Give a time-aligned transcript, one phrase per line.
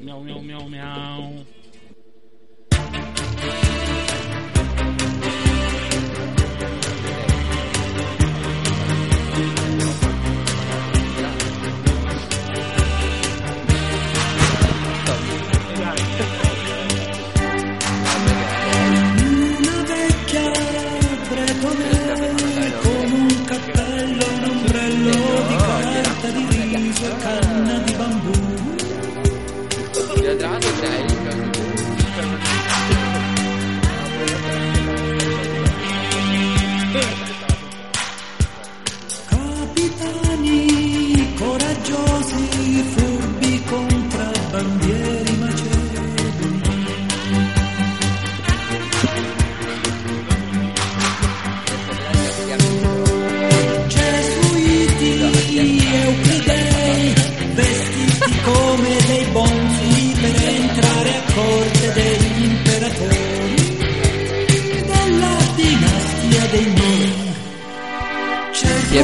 [0.00, 1.44] 喵喵喵喵。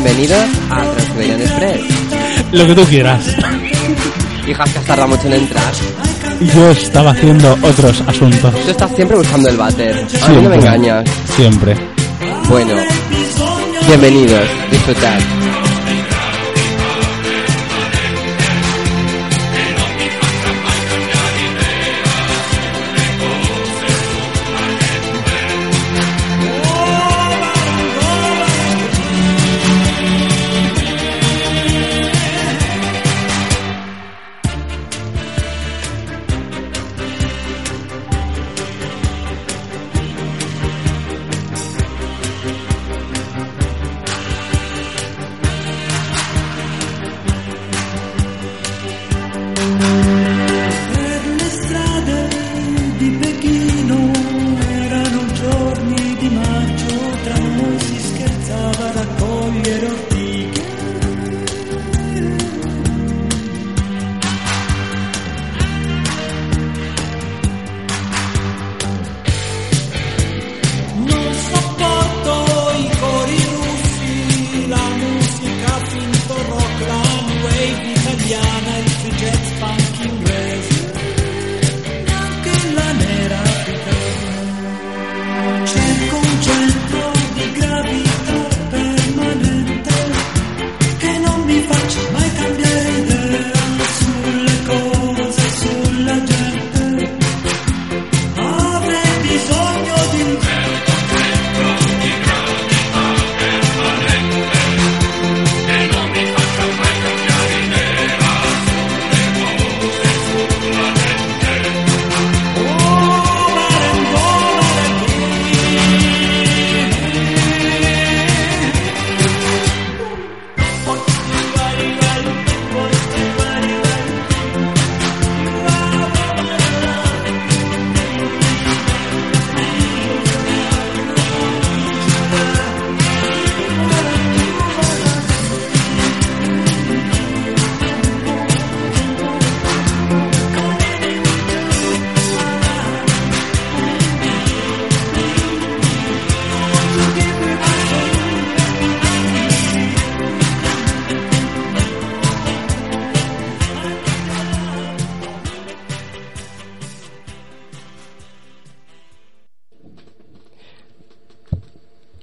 [0.02, 1.80] Bienvenidos a Transiberian Express.
[2.52, 3.22] Lo que tú quieras.
[4.48, 5.74] Hijas que tarda mucho en entrar.
[6.54, 8.54] Yo estaba haciendo otros asuntos.
[8.64, 9.94] Tú estás siempre buscando el váter.
[9.94, 10.48] A mí no Siempre.
[10.48, 11.04] me engañas.
[11.36, 11.76] Siempre.
[12.48, 12.76] Bueno,
[13.88, 14.48] bienvenidos.
[14.70, 15.18] Disfrutad.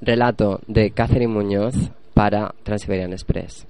[0.07, 1.75] Relato de Catherine Muñoz
[2.13, 3.67] para Transiberian Express.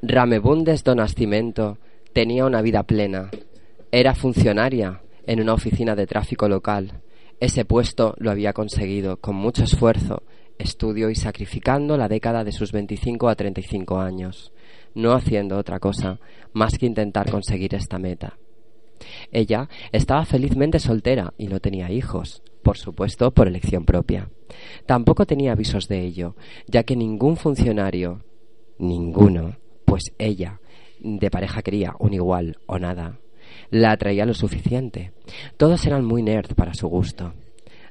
[0.00, 1.76] Ramebundes do Nascimento
[2.14, 3.28] tenía una vida plena.
[3.92, 7.02] Era funcionaria en una oficina de tráfico local.
[7.40, 10.22] Ese puesto lo había conseguido con mucho esfuerzo,
[10.56, 14.50] estudio y sacrificando la década de sus 25 a 35 años,
[14.94, 16.20] no haciendo otra cosa
[16.54, 18.38] más que intentar conseguir esta meta.
[19.30, 24.28] Ella estaba felizmente soltera y no tenía hijos, por supuesto por elección propia.
[24.86, 26.34] Tampoco tenía avisos de ello,
[26.66, 28.24] ya que ningún funcionario,
[28.78, 30.60] ninguno, pues ella,
[30.98, 33.20] de pareja quería un igual o nada,
[33.70, 35.12] la atraía lo suficiente.
[35.56, 37.34] Todos eran muy nerd para su gusto.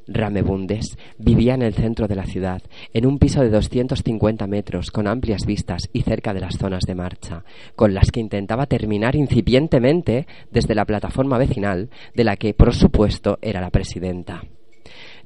[0.08, 2.62] Ramebundes vivía en el centro de la ciudad,
[2.94, 6.96] en un piso de 250 metros, con amplias vistas y cerca de las zonas de
[6.96, 12.74] marcha, con las que intentaba terminar incipientemente desde la plataforma vecinal, de la que, por
[12.74, 14.44] supuesto, era la presidenta.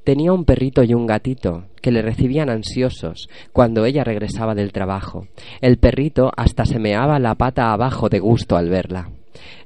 [0.08, 5.28] Tenía un perrito y un gatito que le recibían ansiosos cuando ella regresaba del trabajo.
[5.60, 9.12] El perrito hasta se meaba la pata abajo de gusto al verla.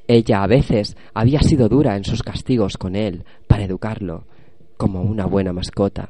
[0.07, 4.25] Ella a veces había sido dura en sus castigos con él para educarlo
[4.77, 6.09] como una buena mascota.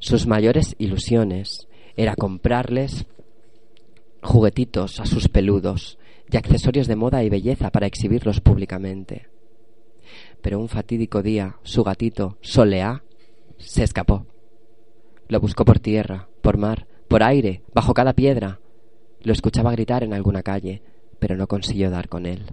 [0.00, 3.06] Sus mayores ilusiones era comprarles
[4.20, 5.96] juguetitos a sus peludos
[6.28, 9.28] y accesorios de moda y belleza para exhibirlos públicamente.
[10.42, 13.04] Pero un fatídico día su gatito, Soleá,
[13.64, 14.26] se escapó.
[15.28, 18.60] Lo buscó por tierra, por mar, por aire, bajo cada piedra.
[19.22, 20.82] Lo escuchaba gritar en alguna calle,
[21.18, 22.52] pero no consiguió dar con él.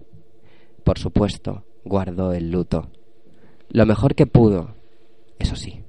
[0.83, 2.89] Por supuesto, guardó el luto.
[3.69, 4.75] Lo mejor que pudo,
[5.37, 5.83] eso sí.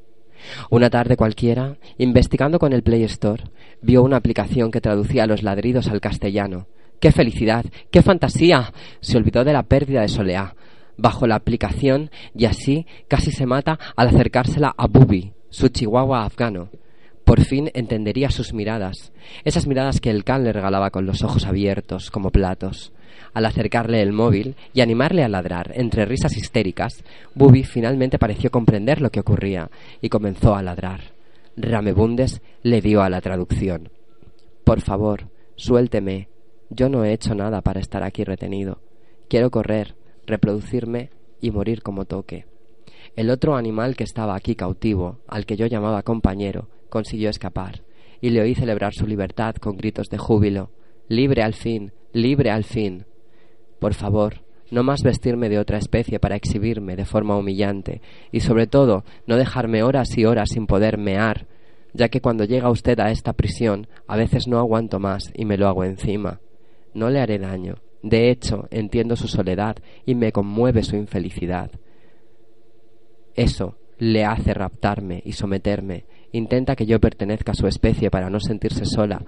[0.71, 3.45] Una tarde cualquiera, investigando con el Play Store,
[3.81, 6.67] vio una aplicación que traducía los ladridos al castellano.
[7.01, 7.65] ¡Qué felicidad!
[7.91, 8.73] ¡Qué fantasía!
[9.01, 10.55] Se olvidó de la pérdida de Soleá
[10.97, 16.71] bajo la aplicación y así casi se mata al acercársela a Bubi, su chihuahua afgano.
[17.25, 19.13] Por fin entendería sus miradas,
[19.45, 22.93] esas miradas que el can le regalaba con los ojos abiertos como platos.
[23.33, 27.05] Al acercarle el móvil y animarle a ladrar entre risas histéricas,
[27.35, 31.13] Bubi finalmente pareció comprender lo que ocurría y comenzó a ladrar.
[31.57, 33.91] Ramebundes le dio a la traducción.
[34.65, 36.29] Por favor, suélteme.
[36.71, 38.81] Yo no he hecho nada para estar aquí retenido.
[39.29, 39.95] Quiero correr,
[40.27, 41.11] reproducirme
[41.41, 42.47] y morir como toque.
[43.17, 47.83] El otro animal que estaba aquí cautivo, al que yo llamaba compañero, consiguió escapar,
[48.21, 50.71] y le oí celebrar su libertad con gritos de júbilo.
[51.09, 53.05] Libre al fin, libre al fin.
[53.81, 58.67] Por favor, no más vestirme de otra especie para exhibirme de forma humillante, y sobre
[58.67, 61.47] todo no dejarme horas y horas sin poder mear,
[61.93, 65.59] ya que cuando llega usted a esta prisión a veces no aguanto más y me
[65.59, 66.41] lo hago encima.
[66.95, 67.77] No le haré daño.
[68.03, 71.71] De hecho, entiendo su soledad y me conmueve su infelicidad.
[73.35, 76.05] Eso le hace raptarme y someterme.
[76.33, 79.23] Intenta que yo pertenezca a su especie para no sentirse sola,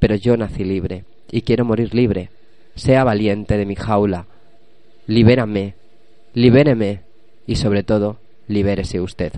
[0.00, 2.30] pero yo nací libre y quiero morir libre.
[2.74, 4.26] Sea valiente de mi jaula.
[5.06, 5.74] Libérame,
[6.34, 7.02] libéreme
[7.46, 8.18] y sobre todo,
[8.48, 9.32] libérese usted.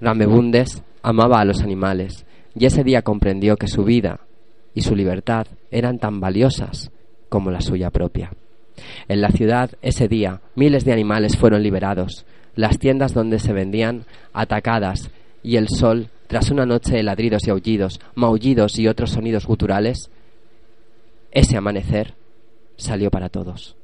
[0.00, 4.25] Ramebundes amaba a los animales y ese día comprendió que su vida
[4.76, 6.92] y su libertad eran tan valiosas
[7.30, 8.30] como la suya propia.
[9.08, 14.04] En la ciudad, ese día, miles de animales fueron liberados, las tiendas donde se vendían
[14.34, 15.10] atacadas
[15.42, 20.10] y el sol, tras una noche de ladridos y aullidos, maullidos y otros sonidos guturales,
[21.32, 22.12] ese amanecer
[22.76, 23.76] salió para todos.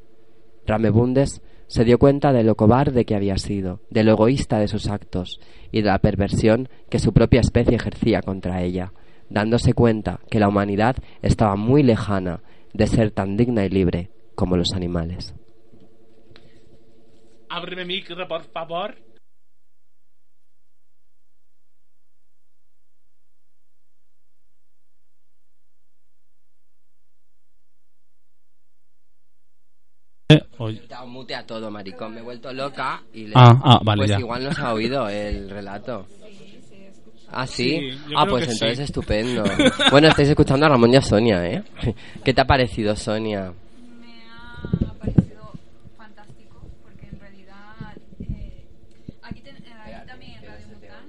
[0.66, 4.88] Ramebundes se dio cuenta de lo cobarde que había sido, de lo egoísta de sus
[4.88, 5.40] actos
[5.70, 8.92] y de la perversión que su propia especie ejercía contra ella,
[9.32, 12.40] dándose cuenta que la humanidad estaba muy lejana
[12.73, 15.34] de ser tan digna y libre como los animales.
[17.49, 18.96] Ábreme micro, por favor.
[30.31, 30.81] Eh, oye.
[30.88, 32.14] Te mutea todo, maricón.
[32.14, 33.32] Me he vuelto loca y le...
[33.37, 34.19] Ah, ah, vale, pues ya.
[34.19, 36.06] igual no se ha oído el relato.
[37.32, 37.90] Ah, sí.
[38.17, 38.82] Ah, pues entonces sí.
[38.84, 39.43] estupendo.
[39.90, 41.62] bueno, estáis escuchando a Ramón y a Sonia, ¿eh?
[42.25, 43.52] ¿Qué te ha parecido, Sonia?
[44.00, 45.52] Me ha parecido
[45.96, 48.64] fantástico porque en realidad eh,
[49.23, 51.05] aquí, ten- eh, aquí también en Radio Mután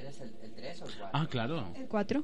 [0.00, 1.08] ¿Eres el 3 o el 4?
[1.12, 1.64] Ah, claro.
[1.78, 2.22] el 4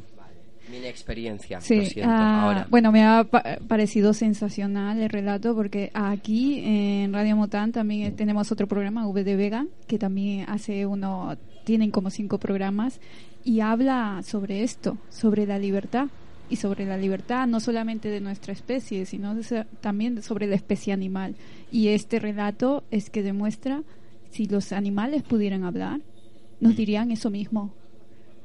[0.70, 2.10] Mi experiencia, Sí, lo siento.
[2.12, 2.66] ah, Ahora.
[2.70, 8.50] bueno, me ha pa- parecido sensacional el relato porque aquí en Radio Mután también tenemos
[8.50, 13.00] otro programa, V de Vega, que también hace uno, tienen como cinco programas
[13.44, 16.08] y habla sobre esto, sobre la libertad
[16.48, 20.92] y sobre la libertad no solamente de nuestra especie, sino de también sobre la especie
[20.92, 21.36] animal.
[21.70, 23.82] Y este relato es que demuestra
[24.30, 26.00] si los animales pudieran hablar,
[26.60, 27.72] nos dirían eso mismo.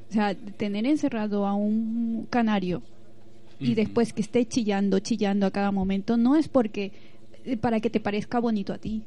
[0.09, 2.81] O sea, tener encerrado a un canario
[3.59, 6.91] y después que esté chillando, chillando a cada momento, no es porque
[7.45, 9.03] eh, para que te parezca bonito a ti,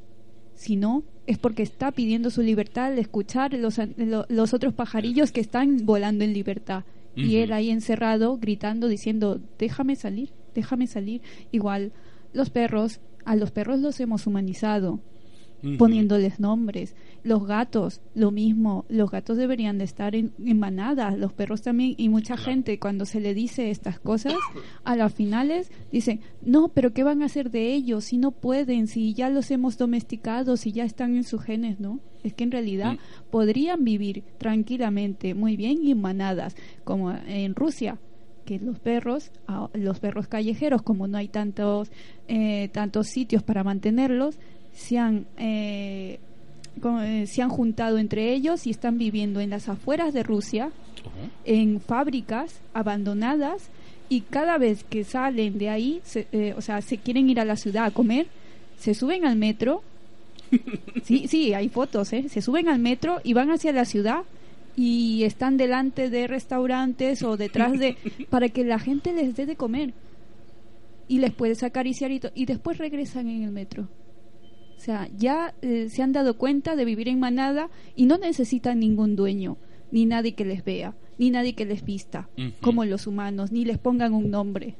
[0.54, 5.84] sino es porque está pidiendo su libertad al escuchar los, los otros pajarillos que están
[5.86, 6.84] volando en libertad.
[7.14, 11.20] Y él ahí encerrado, gritando, diciendo, déjame salir, déjame salir.
[11.50, 11.92] Igual,
[12.32, 15.00] los perros, a los perros los hemos humanizado,
[15.78, 16.94] Poniéndoles nombres.
[17.22, 21.94] Los gatos, lo mismo, los gatos deberían de estar en, en manadas, los perros también,
[21.96, 22.50] y mucha Claro.
[22.50, 24.34] gente cuando se le dice estas cosas,
[24.84, 28.88] a las finales dicen, no, pero ¿qué van a hacer de ellos si no pueden,
[28.88, 32.00] si ya los hemos domesticado, si ya están en sus genes, ¿no?
[32.24, 33.30] Es que en realidad Mm.
[33.30, 36.54] podrían vivir tranquilamente, muy bien, y en manadas,
[36.84, 37.98] como en Rusia
[38.44, 39.30] que los perros,
[39.74, 41.92] los perros callejeros, como no hay tantos,
[42.26, 44.38] eh, tantos sitios para mantenerlos,
[44.74, 46.18] se han, eh,
[46.84, 50.70] eh, se han juntado entre ellos y están viviendo en las afueras de Rusia,
[51.44, 53.68] en fábricas abandonadas
[54.08, 57.44] y cada vez que salen de ahí, se- eh, o sea, se quieren ir a
[57.44, 58.26] la ciudad a comer,
[58.78, 59.82] se suben al metro.
[61.04, 62.28] Sí, sí, hay fotos, ¿eh?
[62.28, 64.20] Se suben al metro y van hacia la ciudad
[64.76, 67.96] y están delante de restaurantes o detrás de
[68.30, 69.92] para que la gente les dé de comer
[71.08, 73.88] y les puedes acariciar y, y después regresan en el metro.
[74.82, 78.80] O sea, ya eh, se han dado cuenta de vivir en manada y no necesitan
[78.80, 79.56] ningún dueño,
[79.92, 82.28] ni nadie que les vea, ni nadie que les vista,
[82.60, 84.74] como los humanos, ni les pongan un nombre.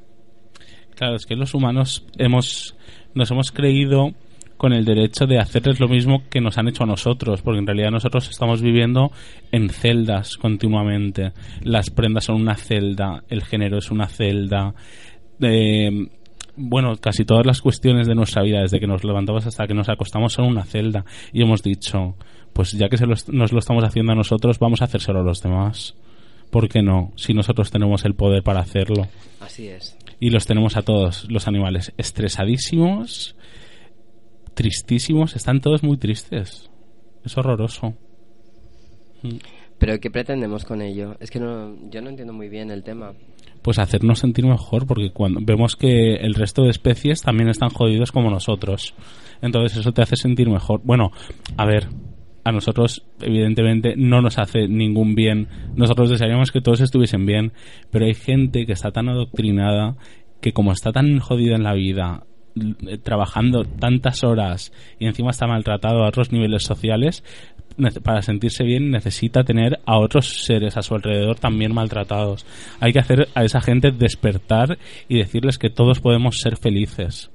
[0.97, 2.75] Claro, es que los humanos hemos
[3.15, 4.13] nos hemos creído
[4.57, 7.67] con el derecho de hacerles lo mismo que nos han hecho a nosotros, porque en
[7.69, 9.13] realidad nosotros estamos viviendo
[9.53, 11.31] en celdas continuamente.
[11.63, 14.75] Las prendas son una celda, el género es una celda.
[15.41, 16.09] eh,
[16.57, 19.89] bueno, casi todas las cuestiones de nuestra vida, desde que nos levantamos hasta que nos
[19.89, 21.05] acostamos, son una celda.
[21.33, 22.17] Y hemos dicho,
[22.53, 25.25] pues ya que se lo nos lo estamos haciendo a nosotros, vamos a hacérselo a
[25.25, 25.95] los demás.
[26.51, 27.13] ¿Por qué no?
[27.17, 29.09] Si nosotros tenemos el poder para hacerlo
[29.41, 29.97] Así es.
[30.21, 33.37] y los tenemos a todos los animales estresadísimos,
[34.53, 36.71] tristísimos, están todos muy tristes.
[37.25, 37.95] Es horroroso.
[39.23, 39.37] Mm.
[39.79, 41.17] Pero ¿qué pretendemos con ello?
[41.19, 43.15] Es que no, yo no entiendo muy bien el tema.
[43.63, 48.11] Pues hacernos sentir mejor, porque cuando vemos que el resto de especies también están jodidos
[48.13, 48.95] como nosotros.
[49.41, 50.81] Entonces eso te hace sentir mejor.
[50.85, 51.13] Bueno,
[51.57, 51.89] a ver,
[52.45, 55.49] a nosotros evidentemente no nos hace ningún bien.
[55.77, 57.53] Nosotros desearíamos que todos estuviesen bien,
[57.91, 59.97] pero hay gente que está tan adoctrinada
[60.41, 62.25] que como está tan jodida en la vida,
[63.03, 67.25] trabajando tantas horas y encima está maltratado a otros niveles sociales,
[68.03, 72.45] para sentirse bien necesita tener a otros seres a su alrededor también maltratados.
[72.81, 74.79] Hay que hacer a esa gente despertar
[75.09, 77.31] y decirles que todos podemos ser felices.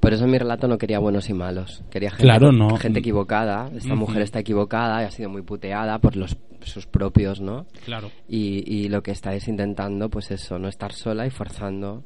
[0.00, 1.82] Por eso mi relato no quería buenos y malos.
[1.90, 2.76] Quería gente, Claro, no.
[2.76, 3.70] gente equivocada.
[3.76, 7.66] Esta mujer está equivocada y ha sido muy puteada por los sus propios, ¿no?
[7.84, 8.10] Claro.
[8.28, 12.02] Y, y lo que está es intentando, pues eso, no estar sola y forzando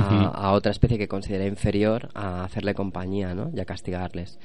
[0.00, 3.50] a, otra especie que considera inferior a hacerle compañía, ¿no?
[3.54, 4.38] Y a castigarles.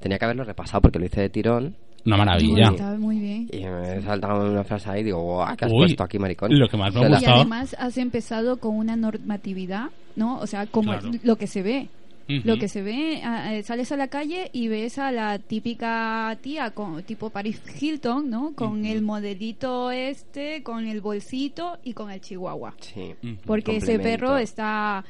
[0.00, 2.68] Tenía que haberlo repasado porque lo hice de tirón Una maravilla.
[2.70, 3.48] Está muy bien.
[3.50, 6.58] y me saltaba una frase ahí y digo, "Guau, ¿qué has Uy, puesto aquí, maricón?
[6.58, 10.38] lo que más me ha la- Y gustado- además has empezado con una normatividad, ¿no?
[10.38, 11.10] O sea, como Claro.
[11.22, 11.88] lo que se ve.
[12.26, 16.36] Lo que se ve, ah, eh, sales a la calle y ves a la típica
[16.40, 18.54] tía con tipo Paris Hilton, ¿no?
[18.54, 22.74] Con el modelito este, con el bolsito y con el chihuahua.
[22.80, 23.14] Sí.
[23.44, 25.04] Porque ese perro está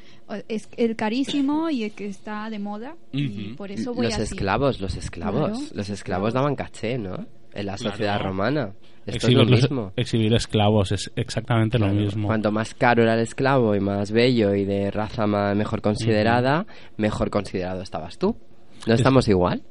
[0.47, 4.23] es el carísimo y el que está de moda y por eso voy los así.
[4.23, 7.25] esclavos, los esclavos, Claro, los esclavos daban caché, ¿no?
[7.53, 7.91] En la Claro.
[7.91, 8.73] sociedad romana.
[9.05, 9.93] Esto exhibir, es lo mismo.
[9.95, 12.27] exhibir esclavos es exactamente lo mismo.
[12.27, 16.65] Cuanto más caro era el esclavo y más bello y de raza ma- mejor considerada,
[16.97, 18.35] mejor considerado estabas tú.
[18.87, 19.61] ¿No Es- estamos igual?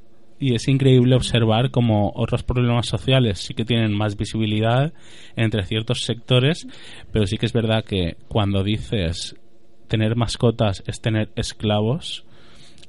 [0.40, 4.92] Y es increíble observar cómo otros problemas sociales sí que tienen más visibilidad
[5.36, 6.66] entre ciertos sectores,
[7.12, 9.36] pero sí que es verdad que cuando dices
[9.88, 12.23] tener mascotas es tener esclavos,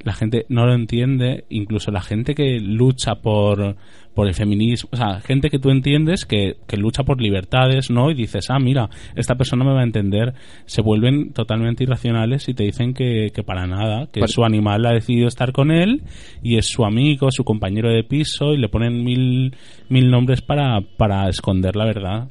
[0.05, 3.75] la gente no lo entiende, incluso la gente que lucha por,
[4.13, 8.11] por el feminismo, o sea, gente que tú entiendes que, que lucha por libertades, ¿no?
[8.11, 10.35] Y dices, ah, mira, esta persona me va a entender,
[10.65, 14.93] se vuelven totalmente irracionales y te dicen que, que para nada, que su animal ha
[14.93, 16.03] decidido estar con él
[16.43, 19.55] y es su amigo, su compañero de piso y le ponen mil,
[19.89, 22.29] mil nombres para, para esconder la verdad.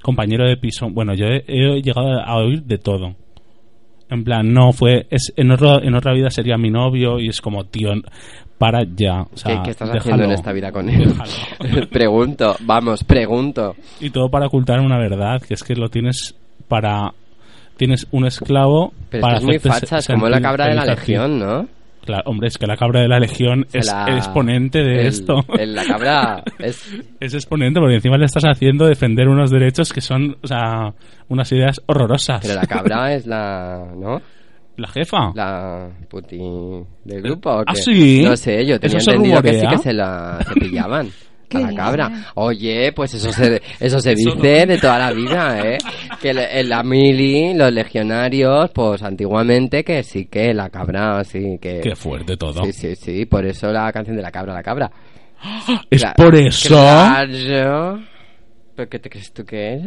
[0.00, 3.16] Compañero de piso, bueno, yo he, he llegado a oír de todo.
[4.08, 5.06] En plan, no fue.
[5.10, 7.90] Es, en, otro, en otra vida sería mi novio y es como, tío,
[8.58, 9.22] para ya.
[9.22, 11.12] O sea, ¿Qué, qué estás déjalo, haciendo en esta vida con él?
[11.90, 13.74] pregunto, vamos, pregunto.
[14.00, 16.34] y todo para ocultar una verdad, que es que lo tienes
[16.68, 17.12] para.
[17.76, 20.68] Tienes un esclavo Pero para esto es muy hacerte facha, es se- como la cabra
[20.68, 21.66] de la legión, ¿no?
[22.06, 25.06] Claro, hombre, es que la cabra de la legión Se es la- exponente de el-
[25.08, 25.44] esto.
[25.58, 26.88] el- la cabra es...
[27.20, 30.94] Es exponente porque encima le estás haciendo defender unos derechos que son, o sea,
[31.28, 32.40] unas ideas horrorosas.
[32.42, 33.92] Pero la cabra es la...
[33.96, 34.22] ¿no?
[34.76, 35.32] La jefa.
[35.34, 36.38] La puti
[37.04, 37.50] del grupo.
[37.50, 38.22] ¿o ¿Ah, sí?
[38.24, 41.08] No sé, yo tenía se entendido que sí que se la cepillaban.
[41.48, 42.10] ¿Qué A la cabra.
[42.34, 45.78] Oye, pues eso se, eso se Eso dice de toda la vida, ¿eh?
[46.20, 51.80] Que en la mili, los legionarios, pues antiguamente que sí que la cabra, sí que...
[51.80, 52.64] Qué fuerte todo.
[52.64, 54.90] Sí, sí, sí, por eso la canción de la cabra, la cabra.
[55.90, 56.68] Es Cla- por eso.
[56.68, 58.00] Claro.
[58.74, 59.82] ¿Pero qué te crees tú que es?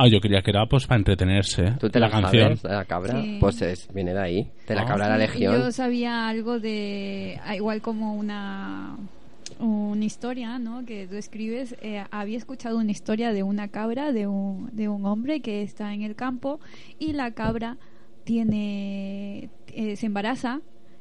[0.00, 1.72] Ah, yo creía que era pues para entretenerse.
[1.80, 2.56] ¿Tú te la, la, canción.
[2.56, 3.20] sabes, la cabra?
[3.20, 3.38] Sí.
[3.40, 4.86] Pues es, viene de ahí, de la Ah.
[4.86, 5.54] cabra de la Sí, legión.
[5.60, 8.96] Yo sabía algo de, ah, igual como una,
[9.58, 10.84] una historia, ¿no?
[10.84, 11.74] Que tú escribes.
[11.80, 15.92] eh, había escuchado una historia de una cabra, de un, de un hombre que está
[15.94, 16.60] en el campo
[16.98, 17.76] y la cabra
[18.24, 20.60] tiene, eh, se embaraza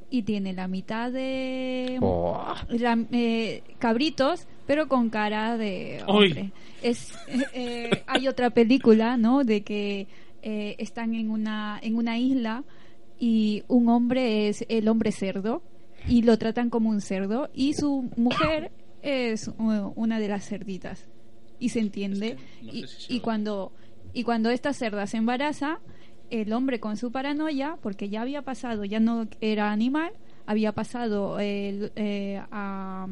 [0.10, 2.42] y tiene la mitad de Oh.
[2.70, 6.52] la- eh, cabritos, pero con cara de hombre.
[6.82, 9.44] Es, eh, eh, hay otra película, ¿no?
[9.44, 10.08] De que
[10.42, 12.64] eh, están en una, en una isla
[13.20, 15.62] y un hombre es el hombre cerdo
[16.08, 18.72] y lo tratan como un cerdo y su mujer
[19.02, 21.08] es uh, una de las cerditas
[21.60, 23.72] y se entiende no y, sé si se y cuando
[24.14, 25.80] y cuando esta cerda se embaraza
[26.30, 30.12] el hombre con su paranoia porque ya había pasado ya no era animal
[30.46, 33.08] había pasado eh, eh, a,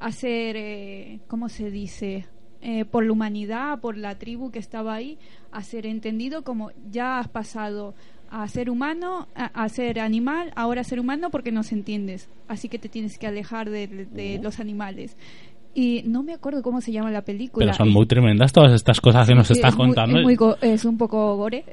[0.00, 2.26] a ser eh, cómo se dice
[2.64, 5.18] Eh, por la humanidad por la tribu que estaba ahí
[5.50, 7.94] a ser entendido como ya has pasado
[8.32, 12.78] a ser humano a, a ser animal ahora ser humano porque nos entiendes así que
[12.78, 15.16] te tienes que alejar de, de los animales
[15.74, 19.00] y no me acuerdo cómo se llama la película Pero son muy tremendas todas estas
[19.00, 20.18] cosas que nos Sí, estás es muy- contando.
[20.18, 21.64] es, muy es un poco gore,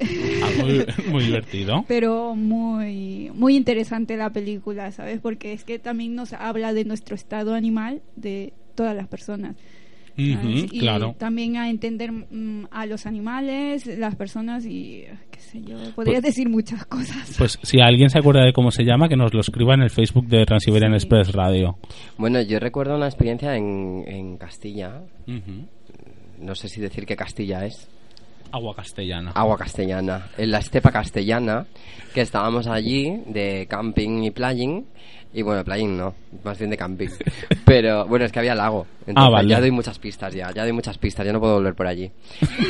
[0.42, 1.84] Ah, muy, muy divertido.
[1.86, 5.20] pero muy, muy interesante la película, ¿sabes?
[5.20, 9.54] Porque es que también nos habla de nuestro estado animal de todas las personas.
[10.20, 11.14] Y claro.
[11.18, 16.48] también a entender mm, a los animales, las personas y qué sé yo, podría decir
[16.48, 17.34] muchas cosas.
[17.38, 19.90] Pues si alguien se acuerda de cómo se llama, que nos lo escriba en el
[19.90, 20.96] Facebook de Transiberian Sí.
[20.96, 21.78] Express Radio.
[22.18, 25.02] Bueno, yo recuerdo una experiencia en, en Castilla.
[26.38, 27.88] No sé si decir qué Castilla es.
[28.52, 29.32] Agua castellana.
[29.34, 30.28] Agua castellana.
[30.36, 31.66] En la estepa castellana,
[32.14, 34.86] que estábamos allí de camping y playing.
[35.32, 37.08] Y bueno, playing no, más bien de camping.
[37.64, 38.86] Pero bueno, es que había lago.
[39.06, 39.48] Entonces, Ah, vale.
[39.48, 42.10] Ya doy muchas pistas ya, ya doy muchas pistas, ya no puedo volver por allí.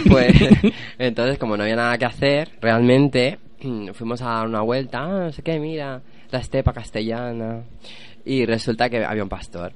[0.09, 0.35] Pues
[0.99, 3.39] entonces, como no había nada que hacer, realmente
[3.95, 7.63] fuimos a dar una vuelta, ah, no sé qué, mira, la estepa castellana.
[8.27, 9.73] Y resulta que había un pastor.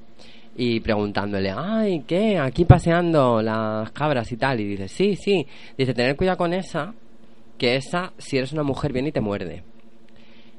[0.57, 2.39] Y preguntándole, ay, ¿qué?
[2.39, 4.61] Aquí paseando las cabras y tal.
[4.61, 5.45] Y dice, sí, sí.
[5.77, 6.93] Dice, tener cuidado con esa,
[7.57, 9.63] que esa, si eres una mujer, viene y te muerde.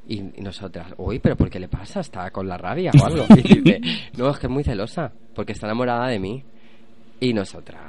[0.09, 2.01] Y, y nosotras, uy, pero ¿por qué le pasa?
[2.01, 3.25] ¿Está con la rabia o algo?
[3.37, 3.81] Y dice,
[4.17, 6.43] no, es que es muy celosa, porque está enamorada de mí.
[7.19, 7.81] Y nosotras,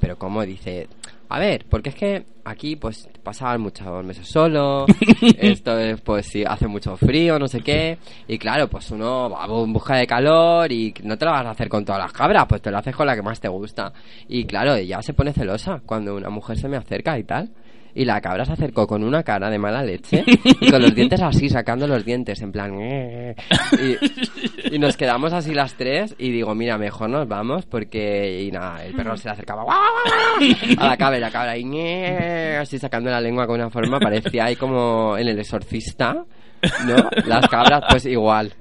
[0.00, 0.44] pero ¿cómo?
[0.44, 0.88] Dice,
[1.28, 4.86] a ver, porque es que aquí pues pasaban muchos meses solo,
[5.38, 9.44] esto es pues si hace mucho frío, no sé qué, y claro, pues uno va
[9.44, 12.46] en busca de calor y no te lo vas a hacer con todas las cabras,
[12.48, 13.92] pues te lo haces con la que más te gusta.
[14.28, 17.50] Y claro, ella se pone celosa cuando una mujer se me acerca y tal.
[17.94, 20.24] Y la cabra se acercó con una cara de mala leche
[20.60, 22.72] y con los dientes así, sacando los dientes, en plan...
[22.80, 23.34] "Eh".
[24.70, 28.42] Y, y nos quedamos así las tres y digo, mira, mejor nos vamos porque...
[28.42, 29.64] Y nada, el perro se le acercaba
[30.78, 31.64] a la cabra y la cabra y
[32.60, 36.24] así sacando la lengua con una forma, parecía ahí como en el exorcista,
[36.86, 37.10] ¿no?
[37.26, 38.52] Las cabras, pues igual.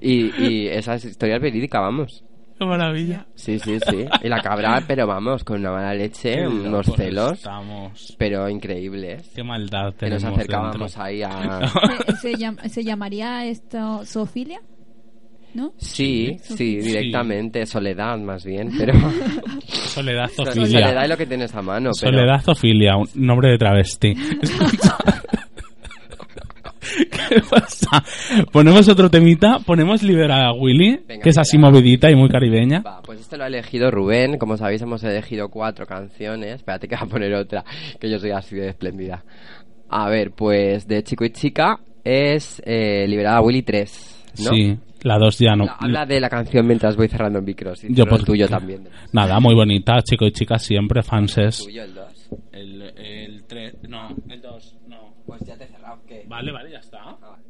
[0.00, 1.04] Y, y esa es
[1.40, 2.24] verídica, vamos.
[2.64, 3.26] Qué maravilla.
[3.34, 4.04] Sí, sí, sí.
[4.22, 8.14] Y la cabra, pero vamos, con una mala leche, Qué unos celos, Estamos.
[8.18, 9.30] pero increíbles.
[9.34, 11.02] Qué maldad Que nos acercábamos dentro.
[11.02, 11.60] ahí a...
[12.20, 14.60] ¿Se, se llam- se llamaría esto zoofilia?
[15.54, 15.72] ¿No?
[15.76, 16.76] Sí, sí, Sí.
[16.80, 17.64] directamente.
[17.66, 18.92] Soledad, más bien, pero...
[19.68, 20.80] Soledad So- Zofilia.
[20.80, 22.12] Soledad es lo que tienes a mano, pero...
[22.18, 24.14] Soledad Zofilia, un nombre de travesti.
[27.28, 28.02] ¿Qué pasa?
[28.52, 31.70] Ponemos otro temita, ponemos Libera a Willy, Venga, que es así libera.
[31.72, 32.80] movidita y muy caribeña.
[32.80, 34.38] Va, pues este lo ha elegido Rubén.
[34.38, 36.56] Como sabéis, hemos elegido cuatro canciones.
[36.56, 37.64] Espérate que voy a poner otra,
[38.00, 39.24] que yo soy así de espléndida.
[39.88, 44.50] A ver, pues de Chico y Chica es eh, Liberada Willy 3, ¿no?
[44.50, 45.66] Sí, la dos ya no.
[45.78, 47.84] Habla- de la canción mientras voy cerrando micros.
[47.84, 48.88] Y Yo cierro por el tuyo también.
[49.12, 51.64] Nada, muy bonita, chico y chica siempre, fanses.
[51.64, 52.04] Tuyo, el 2.
[52.52, 55.13] El, el 3, no, el 2, no.
[55.36, 56.24] Pues ya te he cerrado, ¿qué?
[56.28, 57.00] Vale, vale, ya está.
[57.02, 57.43] Ah, vale.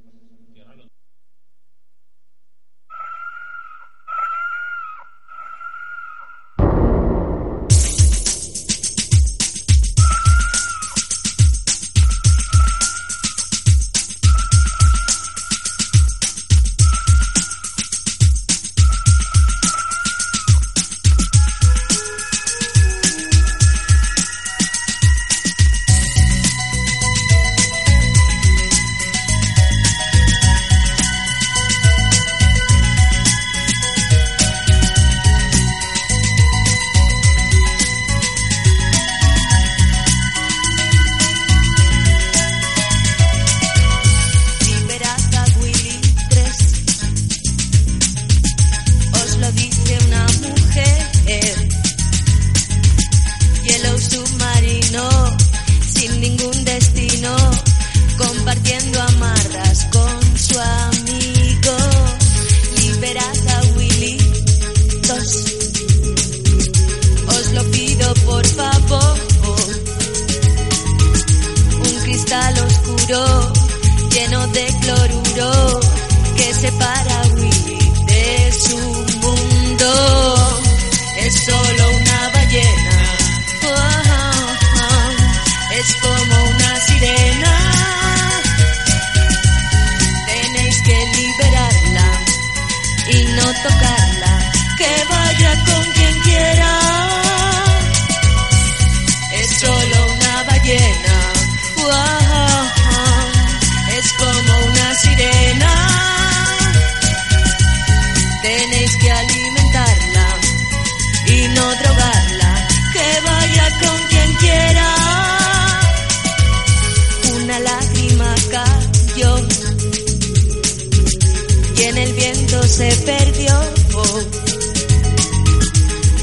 [123.04, 123.60] Perdió.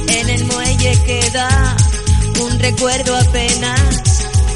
[0.07, 1.75] En el muelle queda
[2.41, 3.81] un recuerdo apenas,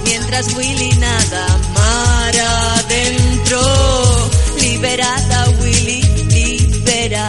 [0.04, 2.36] mientras Willy nada mar
[2.80, 3.62] adentro.
[4.60, 7.28] Liberada Willy, libera.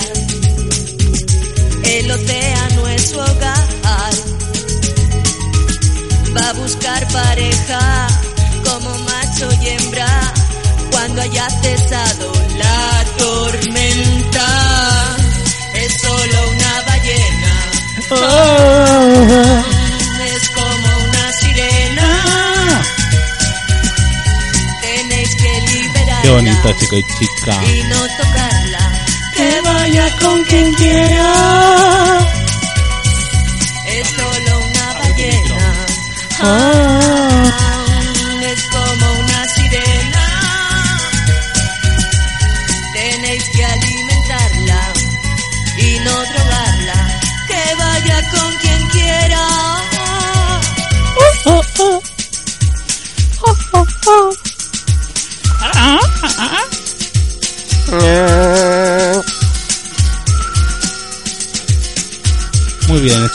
[1.85, 3.66] El océano es su hogar.
[6.37, 8.09] Va a buscar pareja
[8.64, 10.35] como macho y hembra
[10.90, 14.36] cuando haya cesado la tormenta.
[20.35, 22.83] Es como una sirena.
[24.81, 27.64] Tenéis que liberarla Qué bonito, chico y chica.
[27.64, 28.92] y no tocarla.
[29.35, 32.19] Que vaya con quien quiera.
[33.88, 35.75] Es solo una ballena.
[36.42, 37.75] Ah,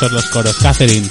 [0.02, 0.58] Hechos los coros.
[0.58, 1.08] Catherine.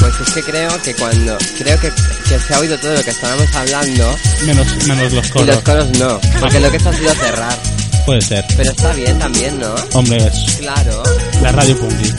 [0.00, 1.38] Pues es que creo que cuando...
[1.58, 1.92] Creo que,
[2.28, 5.46] que se ha oído todo lo que estábamos hablando Menos, menos los y coros.
[5.46, 6.20] los coros no.
[6.40, 7.56] Porque lo que esto ha sido cerrar.
[8.04, 8.44] Puede ser.
[8.56, 9.72] Pero está bien también, ¿no?
[9.92, 11.04] Hombre, es Claro.
[11.40, 12.10] la radio punky.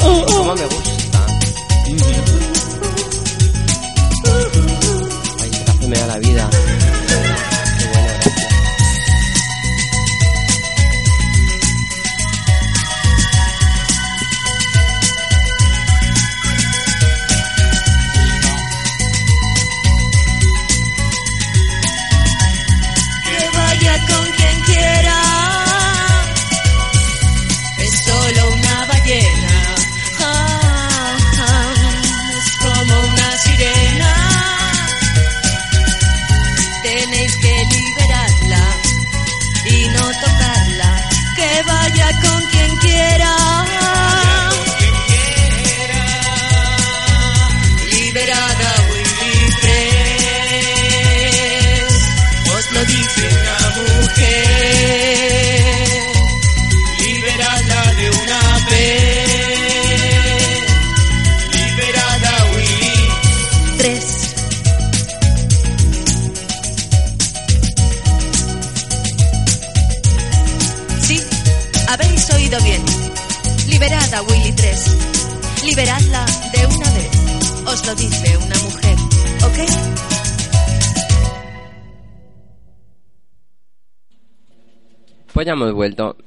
[0.26, 0.95] Cómo me gusta.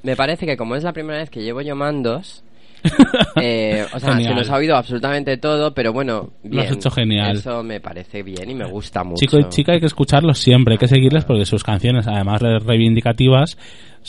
[0.10, 2.44] Me parece que como es la primera vez que llevo yo mandos,
[3.40, 4.38] eh, o sea, se Genial.
[4.38, 6.66] nos ha oído absolutamente todo, pero bueno, Lo bien.
[6.66, 7.38] has hecho genial.
[7.38, 9.20] Eso me parece bien y me gusta mucho.
[9.20, 12.58] Chico y chica hay que escucharlos siempre, hay que seguirles porque sus canciones, además de
[12.58, 13.56] reivindicativas,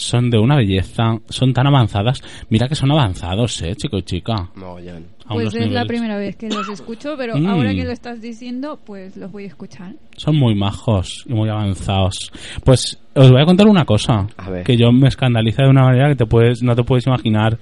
[0.01, 2.23] son de una belleza, son tan avanzadas.
[2.49, 4.51] Mira que son avanzados, eh, chico y chica.
[4.57, 5.07] Mogollón.
[5.27, 5.87] A Pues es la niveles.
[5.87, 7.47] primera vez que los escucho, pero Mm.
[7.47, 9.95] ahora que lo estás diciendo, pues los voy a escuchar.
[10.17, 12.33] Son muy majos y muy avanzados.
[12.65, 14.65] Pues os voy a contar una cosa A ver.
[14.65, 17.59] que yo me escandaliza de una manera que te puedes no te puedes imaginar.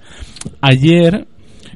[0.61, 1.27] Ayer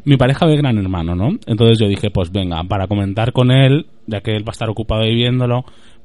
[0.06, 1.30] mi pareja ve Gran Hermano, ¿no?
[1.46, 4.70] Entonces yo dije, pues venga, para comentar con él, ya que él va a estar
[4.70, 5.64] ocupado ahí viéndolo,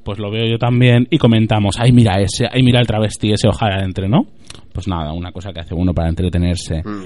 [0.08, 3.46] pues lo veo yo también y comentamos, ay mira ese, ay mira el travesti, ese
[3.46, 4.26] ojalá entre, ¿no?
[4.72, 6.82] Pues nada, una cosa que hace uno para entretenerse.
[6.82, 7.02] Mm.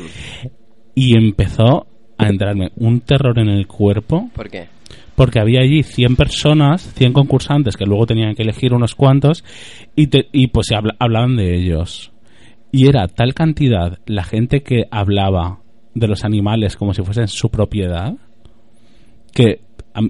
[0.95, 1.85] Y empezó
[2.17, 4.69] a entrarme un terror en el cuerpo ¿Por qué?
[5.17, 9.43] porque había allí 100 personas, 100 concursantes que luego tenían que elegir unos cuantos
[9.97, 12.13] y, te- y pues se habla- hablaban de ellos.
[12.71, 15.59] Y era tal cantidad la gente que hablaba
[15.95, 18.15] de los animales como si fuesen su propiedad
[19.35, 19.61] que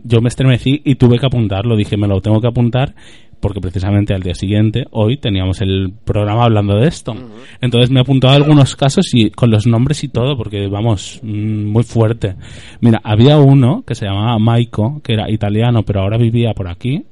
[0.05, 1.77] yo me estremecí y tuve que apuntarlo.
[1.77, 2.95] Dije, me lo tengo que apuntar
[3.43, 7.13] porque precisamente al día siguiente, hoy, teníamos el programa hablando de esto.
[7.61, 11.19] Entonces me he apuntado a algunos casos y con los nombres y todo, porque vamos,
[11.25, 12.37] mm, muy fuerte.
[12.81, 17.05] Mira, había uno que se llamaba Maiko, que era italiano, pero ahora vivía por aquí,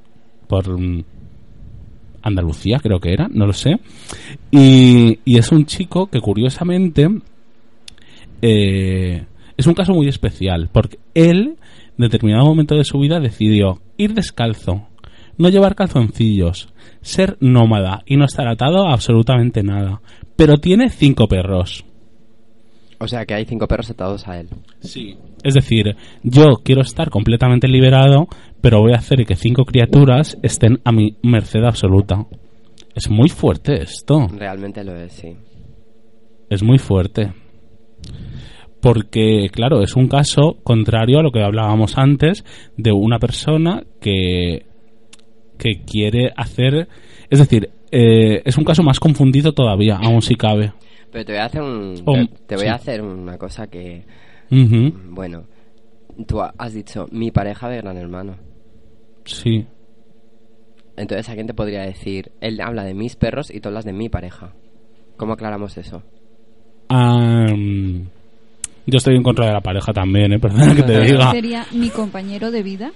[0.46, 1.02] por mm,
[2.22, 3.80] Andalucía, creo que era, no lo sé.
[4.52, 7.08] Y, y es un chico que curiosamente
[8.40, 9.24] eh,
[9.56, 11.56] es un caso muy especial, porque él,
[11.98, 14.88] en determinado momento de su vida, decidió ir descalzo,
[15.36, 20.00] no llevar calzoncillos, ser nómada y no estar atado a absolutamente nada.
[20.36, 21.84] Pero tiene cinco perros.
[22.98, 24.48] O sea que hay cinco perros atados a él.
[24.80, 25.16] Sí.
[25.42, 28.28] Es decir, yo quiero estar completamente liberado,
[28.60, 32.26] pero voy a hacer que cinco criaturas estén a mi merced absoluta.
[32.94, 34.28] Es muy fuerte esto.
[34.36, 35.34] Realmente lo es, sí.
[36.50, 37.32] Es muy fuerte.
[38.80, 42.44] Porque, claro, es un caso contrario a lo que hablábamos antes
[42.76, 44.64] de una persona que,
[45.58, 46.88] que quiere hacer...
[47.28, 50.72] Es decir, eh, es un caso más confundido todavía, aún si cabe.
[51.12, 52.68] Pero te voy a hacer un, Oh, te, te voy sí.
[52.70, 54.04] a hacer una cosa que,
[54.50, 55.44] bueno,
[56.26, 58.36] tú ha- has dicho mi pareja de gran hermano.
[59.24, 59.66] Sí.
[60.96, 62.32] Entonces, ¿a quién te podría decir?
[62.40, 64.54] Él habla de mis perros y tú hablas de mi pareja.
[65.16, 66.02] ¿Cómo aclaramos eso?
[66.88, 68.08] Am,
[68.86, 70.38] yo estoy en contra de la pareja también, ¿eh?
[70.38, 71.30] Perdona que te diga.
[71.30, 72.92] Sería mi compañero de vida.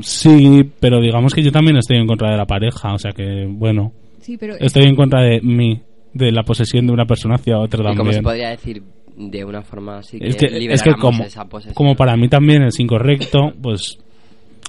[0.00, 3.46] Sí, pero digamos que yo también estoy en contra de la pareja, o sea que,
[3.48, 5.80] bueno, Sí, pero estoy en contra de mí,
[6.12, 8.22] de la posesión de una persona hacia otra ¿Y cómo se también.
[8.22, 8.82] podría decir
[9.16, 11.74] de una forma así que, Es que, es que como, esa posesión?
[11.74, 13.98] como para mí también es incorrecto, pues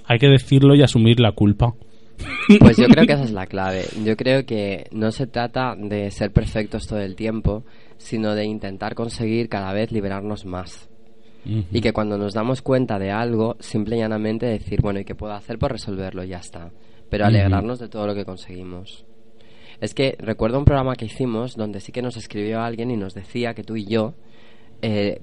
[0.05, 1.73] hay que decirlo y asumir la culpa.
[2.59, 3.83] Pues yo creo que esa es la clave.
[4.05, 7.63] Yo creo que no se trata de ser perfectos todo el tiempo,
[7.97, 10.89] sino de intentar conseguir cada vez liberarnos más.
[11.71, 15.15] Y que cuando nos damos cuenta de algo, simple y llanamente decir, bueno, ¿y qué
[15.15, 16.21] puedo hacer por resolverlo?
[16.25, 16.71] Y ya está.
[17.09, 19.05] Pero alegrarnos de todo lo que conseguimos.
[19.79, 23.13] Es que recuerdo un programa que hicimos donde sí que nos escribió alguien y nos
[23.13, 24.13] decía que tú y yo,
[24.81, 25.21] eh,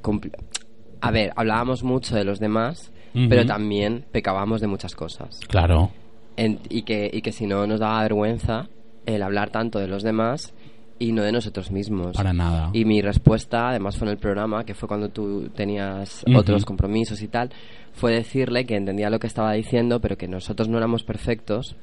[1.02, 2.90] a ver, hablábamos mucho de los demás,
[3.28, 5.38] pero también pecábamos de muchas cosas.
[5.46, 5.90] Claro.
[6.36, 8.68] En- y, que, y que si no nos daba vergüenza
[9.06, 10.54] el hablar tanto de los demás
[10.98, 12.16] y no de nosotros mismos.
[12.16, 12.70] Para nada.
[12.72, 17.22] Y mi respuesta, además fue en el programa, que fue cuando tú tenías otros compromisos
[17.22, 17.50] y tal,
[17.92, 21.76] fue decirle que entendía lo que estaba diciendo, pero que nosotros no éramos perfectos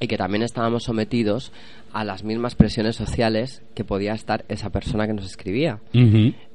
[0.00, 1.52] y que también estábamos sometidos
[1.92, 5.80] a las mismas presiones sociales que podía estar esa persona que nos escribía.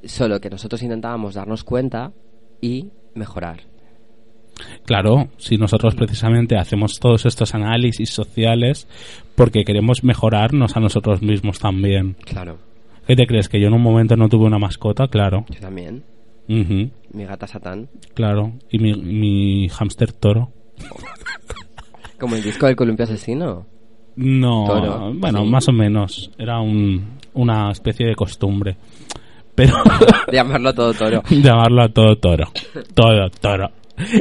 [0.04, 2.12] Solo que nosotros intentábamos darnos cuenta
[2.62, 3.62] y mejorar.
[4.86, 8.88] Claro, si nosotros precisamente hacemos todos estos análisis sociales
[9.36, 12.16] porque queremos mejorarnos a nosotros mismos también.
[12.26, 12.58] Claro,
[13.08, 13.50] ¿Qué te crees?
[13.50, 15.08] ¿Que yo en un momento no tuve una mascota?
[15.08, 15.46] Claro.
[15.50, 16.04] yo también.
[16.48, 17.90] Mi gata Satán.
[18.14, 18.54] Claro.
[18.70, 20.52] Y mi, mi hámster toro.
[22.20, 23.66] Como el disco del columpio asesino.
[24.16, 25.50] No, Toro, bueno, sí.
[25.50, 26.32] más o menos.
[26.38, 28.76] Era un, una especie de costumbre.
[29.56, 29.76] Pero
[30.32, 31.24] llamarlo todo toro.
[31.30, 32.46] llamarlo a todo toro.
[32.94, 33.70] Todo toro.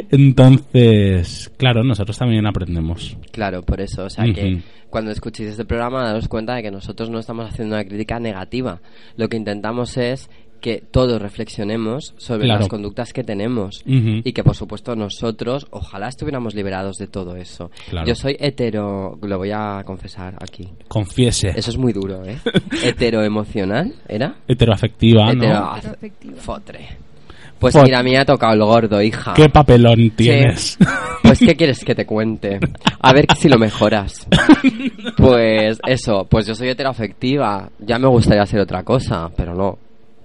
[0.09, 3.15] Entonces, claro, nosotros también aprendemos.
[3.31, 4.05] Claro, por eso.
[4.05, 7.75] O sea que cuando escuchéis este programa, daros cuenta de que nosotros no estamos haciendo
[7.75, 8.81] una crítica negativa.
[9.17, 12.59] Lo que intentamos es que todos reflexionemos sobre Claro.
[12.59, 13.81] las conductas que tenemos.
[13.85, 17.71] Y que, por supuesto, nosotros ojalá estuviéramos liberados de todo eso.
[17.89, 18.05] Claro.
[18.07, 20.67] Yo soy hetero, lo voy a confesar aquí.
[20.87, 21.49] Confiese.
[21.55, 22.37] Eso es muy duro, ¿eh?
[22.83, 24.35] Heteroemocional, ¿era?
[24.47, 25.43] Heteroafectiva, ¿no?
[25.45, 26.35] Hetero- Heteroafectiva.
[26.41, 26.87] Fotre.
[27.61, 29.33] Pues mira, a mí me ha tocado el gordo, hija.
[29.33, 30.77] ¿Qué papelón tienes?
[30.79, 30.85] Sí.
[31.21, 32.59] Pues, ¿qué quieres que te cuente?
[32.99, 34.27] A ver si lo mejoras.
[35.15, 37.69] Pues eso, pues yo soy heteroafectiva.
[37.79, 39.77] Ya me gustaría ser otra cosa, pero no.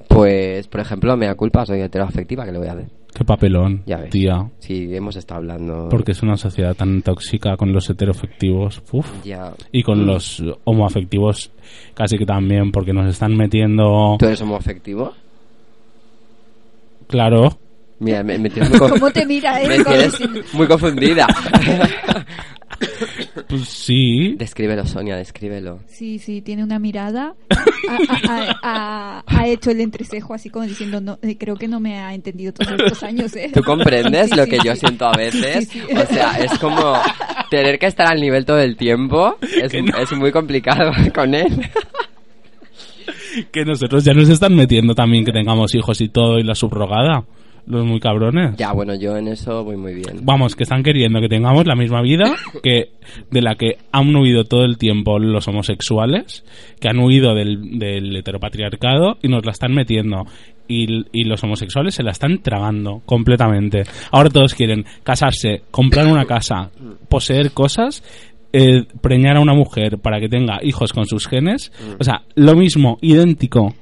[0.09, 2.87] Pues, por ejemplo, me da culpa, soy heteroafectiva, que le voy a ver.
[3.15, 4.11] ¿Qué papelón, Ya ves.
[4.11, 4.51] tía?
[4.59, 5.89] Sí, hemos estado hablando.
[5.91, 8.83] Porque es una sociedad tan tóxica con los heteroafectivos.
[8.93, 9.11] Uf.
[9.25, 9.53] Ya.
[9.73, 11.51] Y con los homoafectivos
[11.95, 14.17] casi que también, porque nos están metiendo...
[14.19, 15.13] ¿Tú eres homoafectivo?
[17.09, 17.59] Claro,
[17.99, 19.69] Mira, me, me tienes muy, conf- ¿Cómo te mira, eh?
[19.69, 19.79] me
[20.53, 21.27] muy confundida.
[23.49, 24.35] pues sí.
[24.39, 25.81] descríbelo, Sonia, descríbelo.
[25.87, 27.35] Sí, sí, tiene una mirada.
[27.89, 31.81] Ha, ha- ha- ha hecho el entrecejo así como diciendo, no, eh, creo que no
[31.81, 33.51] me ha entendido todos estos años, ¿eh?
[33.55, 35.69] ¿Tú comprendes Sí, lo sí, que yo siento a veces?
[35.69, 35.95] Sí, sí.
[35.97, 36.99] O sea, es como
[37.51, 39.39] tener que estar al nivel todo el tiempo.
[39.41, 39.97] Es, Que no.
[39.97, 41.67] es muy complicado con él.
[43.53, 47.25] Que nosotros ya nos están metiendo también que tengamos hijos y todo y la subrogada.
[47.67, 48.57] Los muy cabrones.
[48.57, 50.21] Ya, bueno, yo en eso voy muy bien.
[50.23, 52.91] Vamos, que están queriendo que tengamos la misma vida que
[53.33, 56.45] de la que han huido todo el tiempo los homosexuales,
[56.81, 60.27] que han huido del, del heteropatriarcado y nos la están metiendo.
[60.69, 63.83] Y, y los homosexuales se la están tragando completamente.
[64.13, 66.71] Ahora todos quieren casarse, comprar una casa,
[67.09, 68.03] poseer cosas,
[68.59, 71.73] eh, preñar a una mujer para que tenga hijos con sus genes.
[72.01, 73.75] O sea, lo mismo, idéntico,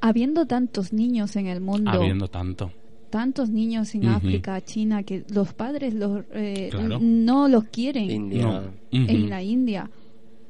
[0.00, 2.70] Habiendo tantos niños en el mundo, habiendo tanto.
[3.10, 4.06] tantos niños en.
[4.06, 6.98] África, China, que los padres los, eh, Claro.
[7.00, 8.42] no los quieren India.
[8.42, 8.58] No.
[8.58, 8.70] Ujú.
[8.92, 9.90] en la India.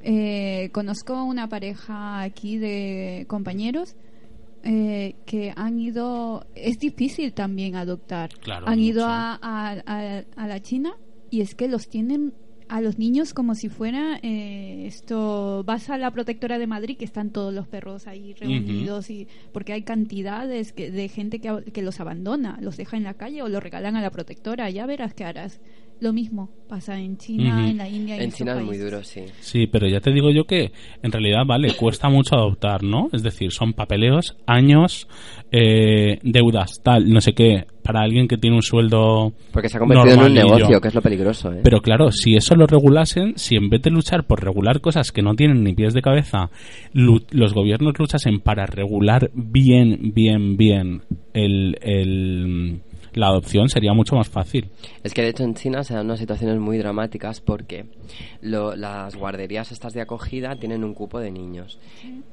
[0.02, 3.96] Eh, conozco una pareja aquí de compañeros
[4.62, 9.12] eh, que han ido, es difícil también adoptar, Claro, han ido mucho.
[9.12, 10.92] a, a- a- a la China
[11.30, 12.32] y es que los tienen
[12.68, 17.04] a los niños como si fuera eh, esto vas a la protectora de Madrid que
[17.04, 21.82] están todos los perros ahí reunidos y porque hay cantidades que- de gente que, que
[21.82, 24.68] los abandona los deja en la calle o los regalan a la protectora.
[24.70, 25.60] Ya verás qué harás
[26.00, 29.22] lo mismo pasa en China en la India y En China es muy duro, sí.
[29.40, 33.08] Sí, pero ya te digo yo que en realidad, vale, cuesta mucho adoptar, ¿no?
[33.12, 35.06] Es decir, son papeleos, años,
[35.52, 39.32] eh, deudas, tal, no sé qué, para alguien que tiene un sueldo.
[39.52, 41.60] Porque se ha convertido en un negocio, que es lo peligroso, ¿eh?
[41.62, 45.22] Pero claro, si eso lo regulasen, si en vez de luchar por regular cosas que
[45.22, 46.50] no tienen ni pies de cabeza,
[46.92, 52.80] los gobiernos luchasen para regular bien, bien, bien el, el-
[53.16, 54.68] la adopción, sería mucho más fácil.
[55.02, 57.86] Es que de hecho en China se dan unas situaciones muy dramáticas porque
[58.42, 61.78] lo- las guarderías estas de acogida tienen un cupo de niños.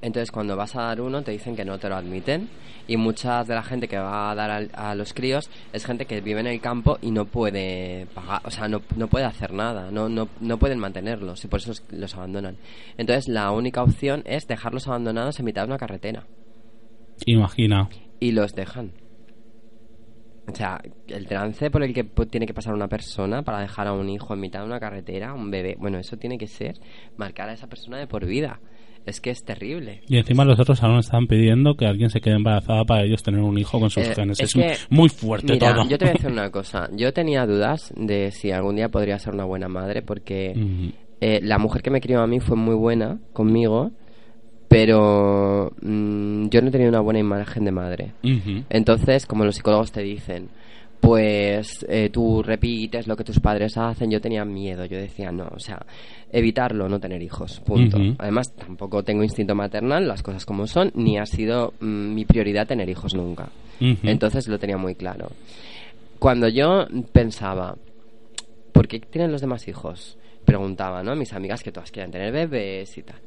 [0.01, 2.49] Entonces cuando vas a dar uno te dicen que no te lo admiten
[2.87, 6.05] y mucha de la gente que va a dar al- a, los críos es gente
[6.05, 9.53] que vive en el campo y no puede pagar, o sea, no, no puede hacer
[9.53, 12.57] nada, no, no, no pueden mantenerlos y por eso los- los abandonan.
[12.97, 16.25] Entonces la única opción es dejarlos abandonados en mitad de una carretera
[17.25, 17.87] Imagina.
[18.19, 18.91] y los dejan.
[20.45, 23.93] O sea, el trance por el que tiene que pasar una persona para dejar a
[23.93, 26.75] un hijo en mitad de una carretera, un bebé, bueno, eso tiene que ser
[27.17, 28.59] marcar a esa persona de por vida.
[29.05, 30.01] Es que es terrible.
[30.07, 33.41] Y encima los otros aún están pidiendo que alguien se quede embarazada para ellos tener
[33.41, 34.39] un hijo con sus Eh, genes.
[34.39, 35.89] Es, que, muy fuerte mira, todo.
[35.89, 36.89] Yo te voy a decir una cosa.
[36.93, 40.53] Yo tenía dudas de si algún día podría ser una buena madre porque
[41.19, 43.91] eh, la mujer que me crió a mí fue muy buena conmigo,
[44.73, 48.13] pero mm, yo no tenía una buena imagen de madre.
[48.71, 50.49] Entonces, como los psicólogos te dicen,
[50.99, 55.47] pues eh, tú repites lo que tus padres hacen, yo tenía miedo, yo decía, no,
[55.53, 55.85] o sea,
[56.31, 57.99] evitarlo, no tener hijos, punto.
[58.17, 62.65] Además, tampoco tengo instinto maternal, las cosas como son, ni ha sido mm, mi prioridad
[62.65, 63.49] tener hijos nunca.
[63.79, 65.29] Entonces lo tenía muy claro.
[66.17, 67.75] Cuando yo pensaba,
[68.71, 70.17] ¿por qué tienen los demás hijos?
[70.45, 71.11] Preguntaba, ¿no?
[71.11, 73.17] A mis amigas que todas querían tener bebés y tal.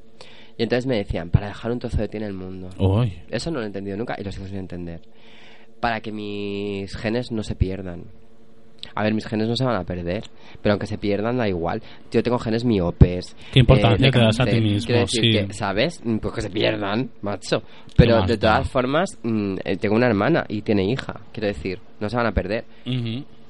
[0.58, 2.68] Y entonces me decían, para dejar un trozo de ti en el mundo.
[3.30, 5.00] Eso no lo he entendido nunca y lo sigo sin entender.
[5.80, 8.04] Para que mis genes no se pierdan.
[8.94, 10.24] A ver, mis genes no se van a perder,
[10.62, 11.82] pero aunque se pierdan da igual.
[12.10, 13.36] Yo tengo genes miopes.
[13.52, 14.86] ¿Qué importancia de te das a ti mismo?
[14.86, 15.30] Quiero decir Sí.
[15.46, 16.00] que, ¿sabes?
[16.22, 17.62] Pues que se pierdan, macho.
[17.96, 18.64] Pero de todas da?
[18.64, 21.20] formas, mm, eh, tengo una hermana y tiene hija.
[21.32, 22.64] Quiero decir, no se van a perder.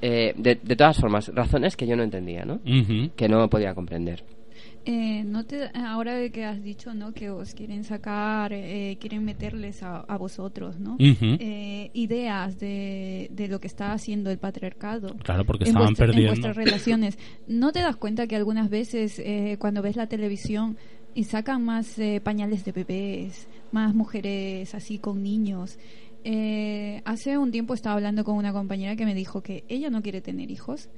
[0.01, 2.59] Eh, de, de todas formas, razones que yo no entendía, ¿no?
[3.15, 4.23] Que no podía comprender.
[4.89, 9.83] Eh, no te, ahora que has dicho no que os quieren sacar eh, quieren meterles
[9.83, 10.95] a, a vosotros no.
[10.99, 16.11] Eh, ideas de, de lo que está haciendo el patriarcado Claro, porque estaban vuestra- en
[16.11, 16.31] perdiendo.
[16.31, 20.77] vuestras relaciones no te das cuenta que algunas veces eh, cuando ves la televisión
[21.13, 25.77] y sacan más eh, pañales de bebés más mujeres así con niños
[26.23, 30.01] eh, hace un tiempo estaba hablando con una compañera que me dijo que ella no
[30.01, 30.89] quiere tener hijos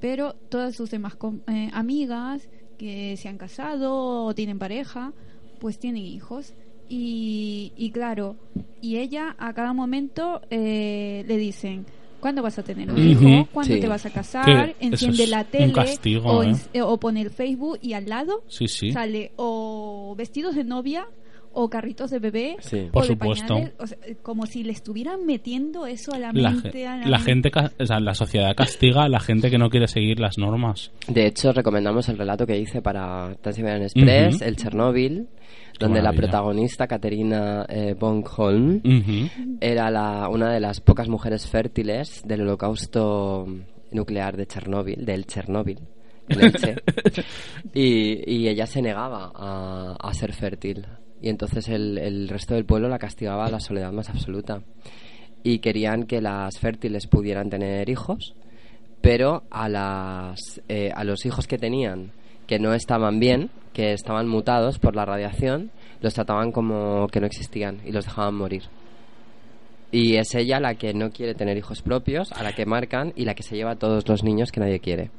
[0.00, 1.40] pero todas sus demás com-
[1.72, 5.12] amigas que se han casado o tienen pareja,
[5.58, 6.54] pues tienen hijos.
[6.88, 8.36] Y, y claro,
[8.80, 11.84] y ella a cada momento eh, le dicen,
[12.20, 13.46] ¿cuándo vas a tener un hijo?
[13.52, 13.80] ¿Cuándo Sí.
[13.80, 14.74] te vas a casar?
[14.80, 16.54] Enciende la tele castigo, o, ¿eh?
[16.72, 18.90] eh, o pone el Facebook y al lado Sí, sí.
[18.92, 21.06] sale o vestidos de novia
[21.52, 22.86] o carritos de bebé Sí.
[22.88, 23.54] o Por de supuesto.
[23.54, 26.86] pañales, o sea, como si le estuvieran metiendo eso a la La, mente.
[26.86, 27.18] a la mente.
[27.24, 30.38] gente, ca- o sea, la sociedad castiga a la gente que no quiere seguir las
[30.38, 30.92] normas.
[31.08, 35.28] De hecho, recomendamos el relato que hice para Transiberian Express, el Chernobyl,
[35.80, 38.80] donde la protagonista, Katerina eh, von Holm,
[39.60, 43.46] era la, una de las pocas mujeres fértiles del holocausto
[43.92, 45.78] nuclear de Chernóbil, del Chernóbil.
[46.28, 46.74] en Elche.
[47.74, 50.84] y, y ella se negaba a, a ser fértil.
[51.20, 54.62] Y entonces el, el resto del pueblo la castigaba a la soledad más absoluta.
[55.42, 58.34] Y querían que las fértiles pudieran tener hijos,
[59.00, 62.12] pero a, las, eh, a los hijos que tenían
[62.48, 67.26] que no estaban bien, que estaban mutados por la radiación, los trataban como que no
[67.26, 68.62] existían y los dejaban morir.
[69.92, 73.26] Y es ella la que no quiere tener hijos propios, a la que marcan y
[73.26, 75.10] la que se lleva a todos los niños que nadie quiere.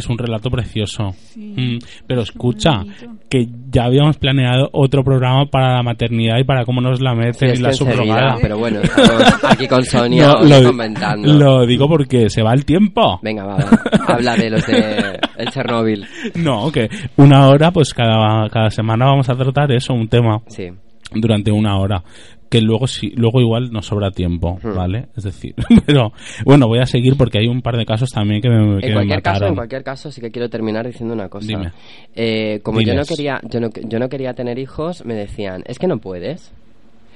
[0.00, 1.10] Es un relato precioso.
[1.14, 1.54] Sí.
[1.56, 2.82] Mm, pero Es escucha,
[3.28, 7.18] que ya habíamos planeado otro programa para la maternidad y para cómo nos la Sí,
[7.18, 8.36] meten es y la subrogada.
[8.40, 11.32] pero bueno, estamos aquí con Sonia No, lo, comentando.
[11.32, 13.20] lo digo porque se va el tiempo.
[13.22, 14.14] Venga, va, va.
[14.14, 16.06] Habla de los de el Chernóbil.
[16.34, 20.40] No, que una hora, pues cada, cada semana vamos a tratar eso, un tema.
[20.48, 20.68] Sí.
[21.14, 22.02] Durante una hora
[22.48, 24.74] que luego sí, luego igual nos sobra tiempo, Hmm.
[24.74, 25.06] ¿vale?
[25.16, 25.54] Es decir,
[25.86, 26.12] pero
[26.44, 28.92] bueno, voy a seguir porque hay un par de casos también que me, que En
[28.92, 31.46] me cualquier caso, en cualquier caso, sí que quiero terminar diciendo una cosa.
[31.46, 31.70] Dime.
[32.14, 35.78] Eh, como yo no quería, yo no, yo no quería tener hijos, me decían, es
[35.78, 36.52] que no puedes,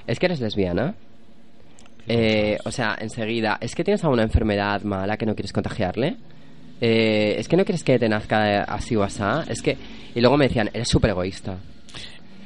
[0.07, 0.95] es que eres lesbiana.
[2.07, 6.15] Eh, o sea, enseguida, es que tienes alguna enfermedad mala que no quieres contagiarle.
[6.79, 9.43] Eh, es que no quieres que te nazca así o asá.
[9.49, 9.75] Es que
[10.13, 11.57] y luego me decían, eres súper egoísta.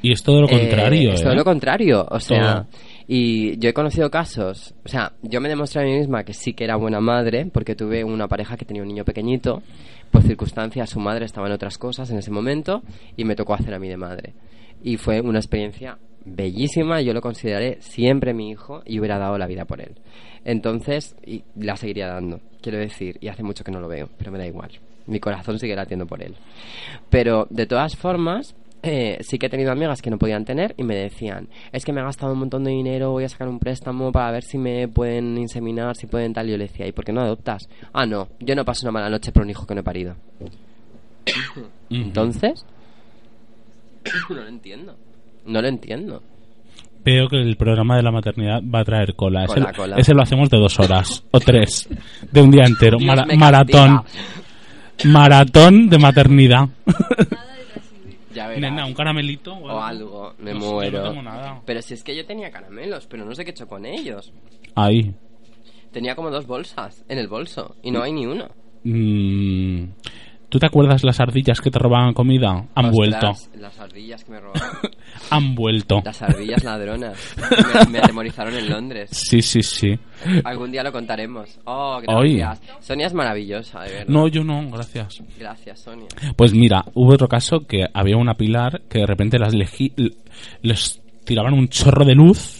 [0.02, 1.24] Y es todo lo Eh, contrario, es ¿eh?
[1.24, 2.66] todo lo contrario, o sea, Todo.
[3.06, 6.54] y yo he conocido casos, o sea, yo me demostré a mí misma que sí
[6.54, 9.62] que era buena madre porque tuve una pareja que tenía un niño pequeñito,
[10.10, 12.82] por circunstancias su madre estaba en otras cosas en ese momento
[13.16, 14.32] y me tocó hacer a mí de madre.
[14.82, 19.46] Y fue una experiencia bellísima, yo lo consideraré siempre mi hijo y hubiera dado la
[19.46, 19.92] vida por él.
[20.44, 24.32] Entonces, y la seguiría dando, quiero decir, y hace mucho que no lo veo, pero
[24.32, 24.70] me da igual.
[25.06, 26.34] Mi corazón sigue latiendo por él.
[27.10, 30.82] Pero de todas formas, eh, sí que he tenido amigas que no podían tener y
[30.84, 33.58] me decían, es que me he gastado un montón de dinero, voy a sacar un
[33.58, 36.48] préstamo para ver si me pueden inseminar, si pueden tal.
[36.48, 37.68] Y yo le decía, ¿y por qué no adoptas?
[37.92, 40.16] Ah, no, yo no paso una mala noche por un hijo que no he parido.
[41.90, 42.64] Entonces,
[44.30, 44.96] no lo entiendo.
[45.46, 46.22] No lo entiendo.
[47.04, 49.44] Veo que el programa de la maternidad va a traer cola.
[49.44, 49.96] Ese, Cola, cola.
[49.96, 51.88] ese lo hacemos de dos horas o tres,
[52.30, 52.98] de un día entero.
[53.00, 54.02] Mara- maratón.
[55.06, 56.68] Maratón de maternidad.
[58.34, 58.60] Ya verás.
[58.60, 59.74] Nena, un caramelito o algo.
[59.74, 61.02] O algo, me No muero.
[61.02, 61.62] no tengo nada.
[61.66, 64.32] Pero si es que yo tenía caramelos, pero no sé qué he hecho con ellos.
[64.74, 65.14] Ahí.
[65.92, 68.48] Tenía como dos bolsas en el bolso y no hay ni uno.
[68.84, 69.84] Mm,
[70.50, 72.66] ¿Tú te acuerdas las ardillas que te robaban comida?
[72.74, 73.32] Han vuelto.
[73.56, 74.68] Las ardillas que me robaron.
[75.30, 76.02] Han vuelto.
[76.04, 77.16] Las ardillas ladronas.
[77.86, 79.10] Me, me atemorizaron en Londres.
[79.12, 79.96] Sí, sí, sí.
[80.42, 81.60] Algún día lo contaremos.
[81.66, 82.38] Oh, Hoy.
[82.38, 82.84] gracias.
[82.84, 84.08] Sonia es maravillosa, de verdad.
[84.08, 85.22] No, yo no, gracias.
[85.38, 86.08] Gracias, Sonia.
[86.34, 91.54] Pues mira, hubo otro caso que había una pilar que de repente las les tiraban
[91.54, 92.59] un chorro de luz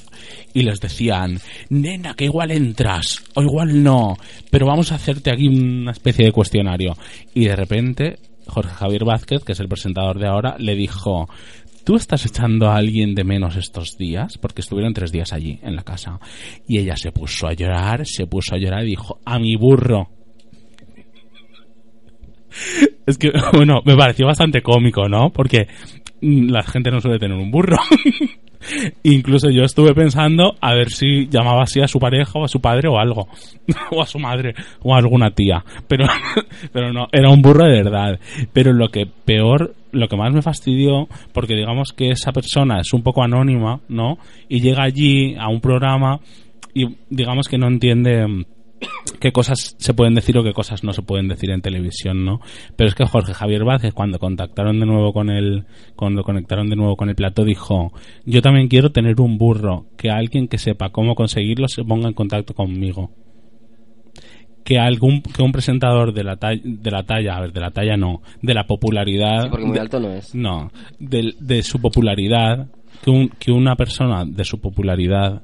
[0.52, 1.38] y les decían,
[1.68, 4.16] nena, que igual entras, o igual no,
[4.50, 6.94] pero vamos a hacerte aquí una especie de cuestionario.
[7.34, 11.28] Y de repente, Jorge Javier Vázquez, que es el presentador de ahora, le dijo,
[11.84, 14.38] ¿tú estás echando a alguien de menos estos días?
[14.38, 16.18] Porque estuvieron tres días allí, en la casa.
[16.66, 20.08] Y ella se puso a llorar, se puso a llorar y dijo, a mi burro.
[23.06, 25.30] Es que, bueno, me pareció bastante cómico, ¿no?
[25.30, 25.66] Porque
[26.20, 27.76] la gente no suele tener un burro.
[29.04, 32.60] Incluso yo estuve pensando a ver si llamaba así a su pareja o a su
[32.60, 33.28] padre o algo.
[33.90, 35.64] o a su madre o a alguna tía.
[35.88, 36.06] Pero,
[36.72, 38.20] pero no, era un burro de verdad.
[38.52, 42.92] Pero lo que peor, lo que más me fastidió, porque digamos que esa persona es
[42.92, 44.18] un poco anónima, ¿no?
[44.48, 46.20] Y llega allí a un programa
[46.74, 48.44] y digamos que no entiende
[49.20, 52.40] qué cosas se pueden decir o qué cosas no se pueden decir en televisión, ¿no?
[52.76, 55.64] Pero es que Jorge Javier Vázquez, cuando contactaron de nuevo con el,
[55.96, 57.92] cuando conectaron de nuevo con el plato, dijo,
[58.24, 62.14] yo también quiero tener un burro, que alguien que sepa cómo conseguirlo se ponga en
[62.14, 63.10] contacto conmigo.
[64.64, 67.70] Que algún, que un presentador de la talla, de la talla, a ver, de la
[67.70, 69.44] talla no, de la popularidad.
[69.44, 70.34] Sí, porque muy de- alto no es.
[70.34, 72.68] no, del- de, su popularidad,
[73.02, 75.42] que, un- que una persona de su popularidad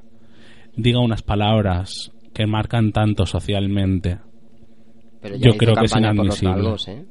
[0.77, 4.19] diga unas palabras que marcan tanto socialmente
[5.23, 6.63] Pero Yo creo que es campaña por los inadmisible.
[6.63, 7.07] galgos, ¿eh?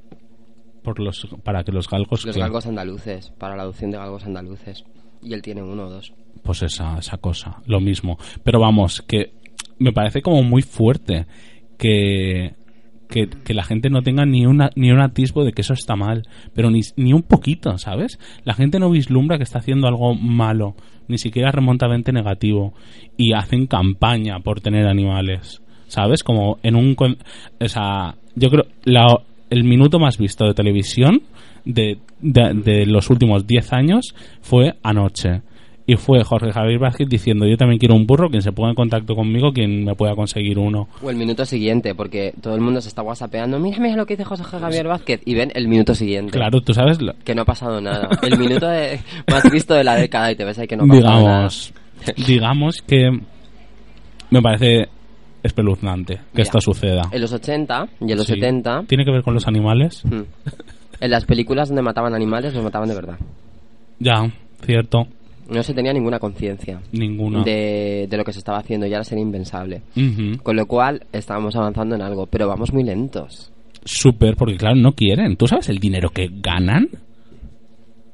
[0.84, 4.86] por los, para que los galgos, Los galgos andaluces, para la adopción de galgos andaluces.
[5.24, 6.14] Y él tiene uno o dos.
[6.44, 8.18] pues esa, esa cosa, lo mismo.
[8.44, 9.34] Pero vamos, que
[9.80, 11.26] me parece como muy fuerte
[11.80, 12.54] que,
[13.10, 15.96] que, que la gente no tenga ni, una, ni un atisbo de que eso está
[15.96, 18.20] mal, pero ni, ni un poquito, ¿sabes?
[18.44, 20.76] La gente no vislumbra que está haciendo algo malo,
[21.08, 22.74] ni siquiera remontamente negativo,
[23.18, 26.24] y hacen campaña por tener animales, ¿sabes?
[26.24, 26.96] Como en un...
[26.98, 29.08] O sea, yo creo, la,
[29.50, 31.22] el minuto más visto de televisión
[31.64, 35.42] de, de, de los últimos 10 años fue anoche.
[35.88, 38.76] Y fue Jorge Javier Vázquez diciendo, yo también quiero un burro, quien se ponga en
[38.76, 40.88] contacto conmigo, quien me pueda conseguir uno.
[41.04, 43.60] O el minuto siguiente, porque todo el mundo se está whatsappeando.
[43.60, 45.22] Mira, mira lo que dice José Javier Vázquez.
[45.26, 46.32] Y ven el minuto siguiente.
[46.32, 48.10] Claro, tú sabes, lo- Que no ha pasado nada.
[48.24, 49.00] El minuto de-
[49.32, 51.74] más visto de la década y te ves ahí que no ha pasado digamos,
[52.28, 53.20] digamos que
[54.32, 54.90] me parece
[55.44, 56.96] espeluznante que Mira, esto suceda.
[57.04, 57.10] nada.
[57.12, 58.34] En los 80 y en los Sí.
[58.34, 60.04] 70, ¿Tiene que ver con los animales?
[60.06, 60.22] mm,
[61.02, 63.18] en las películas donde mataban animales, los mataban de verdad.
[64.00, 64.32] Ya,
[64.66, 65.08] cierto,
[65.50, 67.44] No se tenía ninguna conciencia ninguna.
[67.44, 69.82] de, de lo que se estaba haciendo y ahora sería impensable.
[70.42, 73.52] Con lo cual, estábamos avanzando en algo, pero vamos muy lentos.
[73.84, 75.38] Súper, porque claro, no quieren.
[75.38, 76.90] ¿Tú sabes el dinero que ganan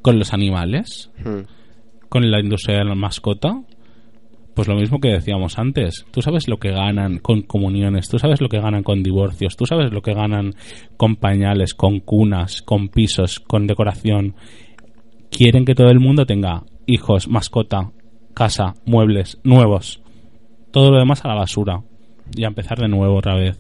[0.01, 1.09] con los animales?
[1.23, 2.09] Mm.
[2.09, 3.61] ¿Con la industria de la mascota?
[4.53, 6.05] Pues lo mismo que decíamos antes.
[6.11, 9.65] Tú sabes lo que ganan con comuniones, tú sabes lo que ganan con divorcios, tú
[9.65, 10.53] sabes lo que ganan
[10.97, 14.35] con pañales, con cunas, con pisos, con decoración.
[15.29, 17.91] Quieren que todo el mundo tenga hijos, mascota,
[18.33, 20.01] casa, muebles, nuevos.
[20.71, 21.81] Todo lo demás a la basura.
[22.35, 23.59] Y a empezar de nuevo otra vez.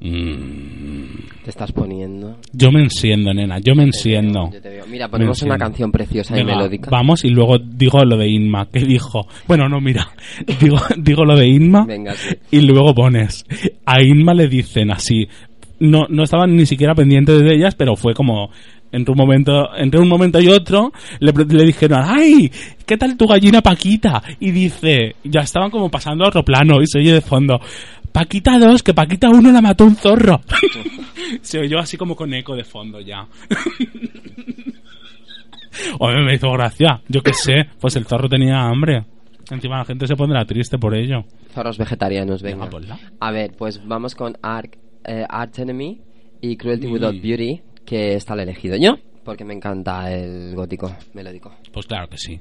[0.00, 1.42] Mm.
[1.44, 2.38] Te estás poniendo.
[2.52, 4.50] Yo me enciendo, nena, yo me enciendo.
[4.50, 4.86] Yo te veo.
[4.86, 6.88] Mira, ponemos Me una canción preciosa y melódica.
[6.90, 9.26] Vamos y luego digo lo de Inma, que dijo.
[9.46, 10.08] Bueno, no, mira,
[10.60, 12.34] digo, digo lo de Inma Venga, sí.
[12.50, 13.44] y luego pones.
[13.84, 15.28] A Inma le dicen así.
[15.80, 18.50] No, no estaban ni siquiera pendientes de ellas, pero fue como.
[18.92, 21.32] Entre un momento, entre un momento y otro, le,
[21.64, 22.50] dijeron, ¡ay!
[22.84, 24.22] ¿Qué tal tu gallina Paquita?
[24.40, 27.60] Y dice, ya estaban como pasando a otro plano y se oye de fondo,
[28.12, 30.40] Paquita 2, que Paquita 1 la mató un zorro.
[31.42, 33.20] se oyó así como con eco de fondo ya.
[35.98, 37.00] Hombre, me hizo gracia.
[37.08, 39.04] Yo qué sé, pues el zorro tenía hambre.
[39.50, 41.24] Encima la gente se pondrá triste por ello.
[41.52, 42.68] Zorros vegetarianos, venga.
[43.18, 46.00] A ver, pues vamos con Ark, eh, Arch Enemy
[46.40, 46.86] y Cruelty.
[46.86, 51.52] Without Beauty, que está el elegido yo, porque me encanta el gótico melódico.
[51.72, 52.40] Pues claro que sí.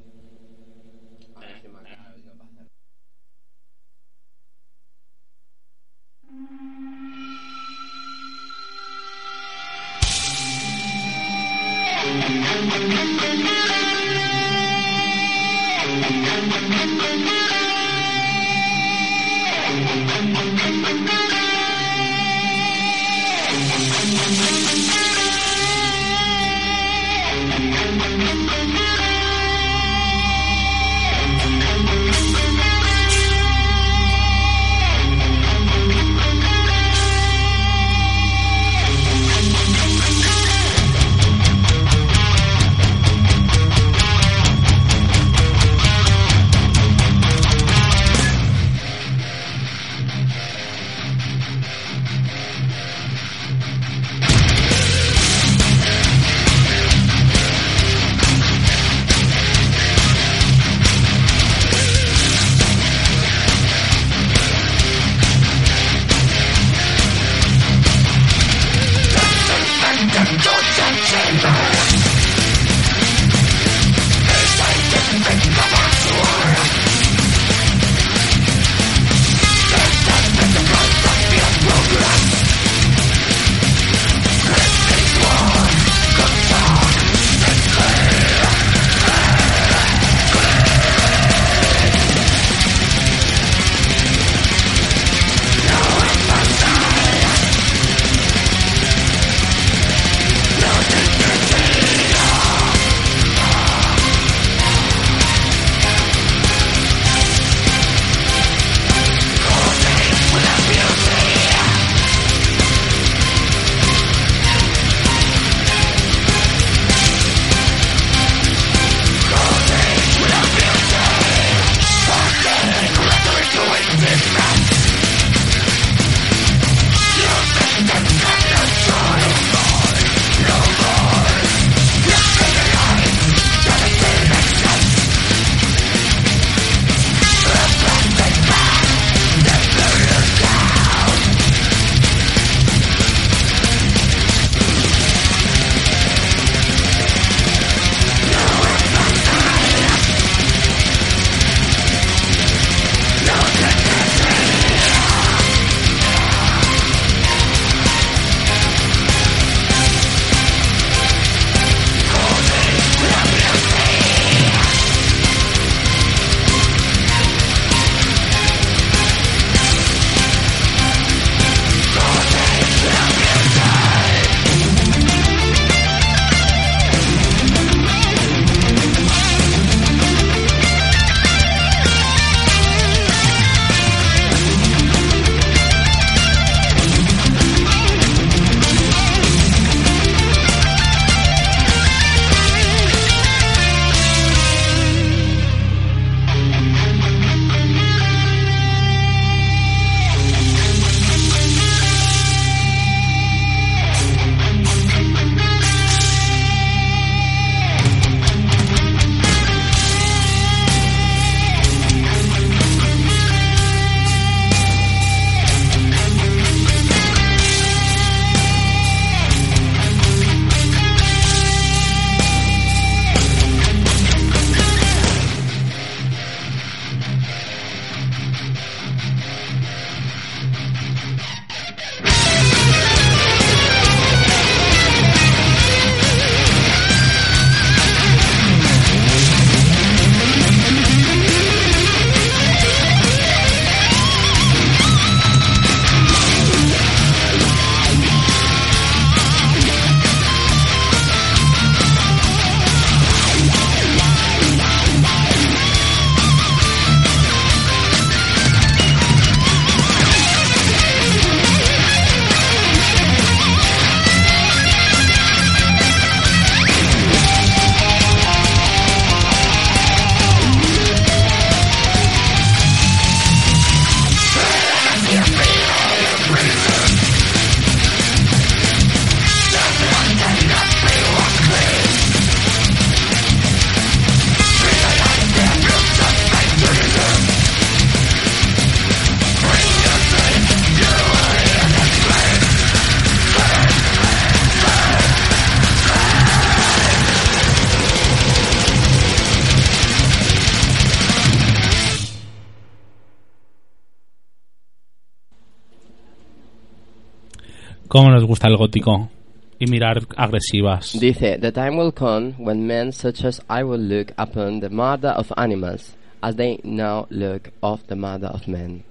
[307.89, 309.09] ¿Cómo nos gusta el gótico?
[309.57, 310.95] Y mirar agresivas.
[310.99, 315.09] Dice, The time will come when men such as I will look upon the murder
[315.09, 318.83] of animals as they now look of the murder of men.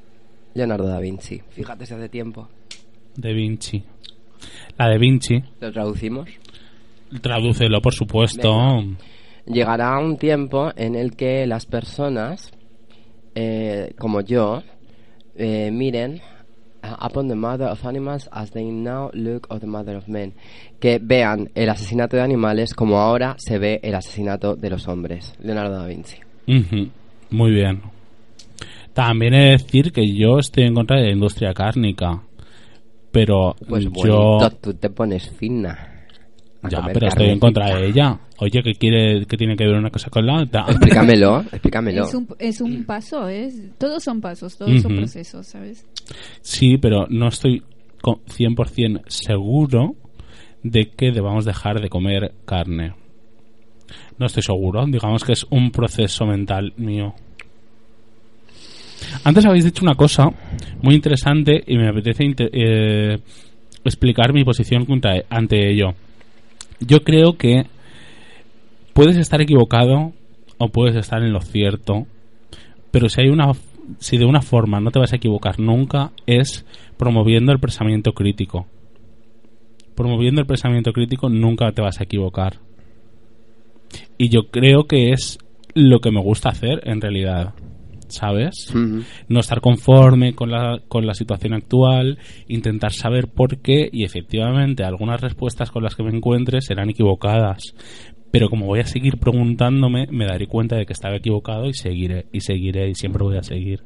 [0.55, 1.41] Leonardo da Vinci.
[1.51, 2.49] Fíjate si hace tiempo.
[3.15, 3.85] De Vinci.
[4.77, 5.45] La de Vinci.
[5.61, 6.29] ¿Lo traducimos?
[7.23, 8.53] Tradúcelo, por supuesto.
[8.53, 8.99] Venga.
[9.47, 12.51] Llegará un tiempo en el que las personas,
[13.37, 14.65] eh, como yo,
[15.37, 16.21] eh, miren
[16.99, 20.33] upon the mother of animals as they now look of the mother of men.
[20.81, 25.35] Que vean el asesinato de animales como ahora se ve el asesinato de los hombres.
[25.41, 26.17] Leonardo da Vinci.
[26.47, 26.89] Ujú,
[27.31, 27.83] Muy bien.
[28.95, 32.23] También he de decir que yo estoy en contra de la industria cárnica.
[33.13, 33.91] Pero Pues yo.
[33.91, 35.98] bonito, tú te pones fina.
[36.63, 38.19] A Ya, comer pero estoy en contra de ella.
[38.39, 40.65] Oye, ¿qué quiere, qué tiene que ver una cosa con la otra?
[40.69, 42.05] Explícamelo, explícamelo.
[42.05, 45.87] Es un, es un paso, es, todos son pasos, todos son procesos, ¿sabes?
[46.41, 47.63] Sí, pero no estoy
[48.01, 49.95] co- 100% seguro
[50.63, 52.95] de que debamos dejar de comer carne.
[54.19, 54.85] No estoy seguro.
[54.87, 57.15] Digamos que es un proceso mental mío.
[59.25, 60.29] Antes habéis dicho una cosa
[60.83, 63.19] muy interesante y me apetece eh,
[63.85, 65.95] explicar mi posición contra, ante ello.
[66.81, 67.67] Yo creo que
[68.95, 70.13] puedes estar equivocado
[70.59, 72.07] o puedes estar en lo cierto,
[72.91, 73.53] pero si hay una
[74.01, 76.67] si de una forma no te vas a equivocar nunca es
[76.97, 78.67] promoviendo el pensamiento crítico.
[79.95, 82.59] Promoviendo el pensamiento crítico nunca te vas a equivocar.
[84.17, 85.39] Y yo creo que es
[85.75, 87.55] lo que me gusta hacer en realidad.
[88.09, 88.75] ¿Sabes?
[89.29, 94.83] No estar conforme con la, con la situación actual, intentar saber por qué y efectivamente
[94.83, 97.75] algunas respuestas con las que me encuentre serán equivocadas.
[98.31, 102.27] Pero como voy a seguir preguntándome, me daré cuenta de que estaba equivocado y seguiré,
[102.33, 103.85] y seguiré, y siempre voy a seguir.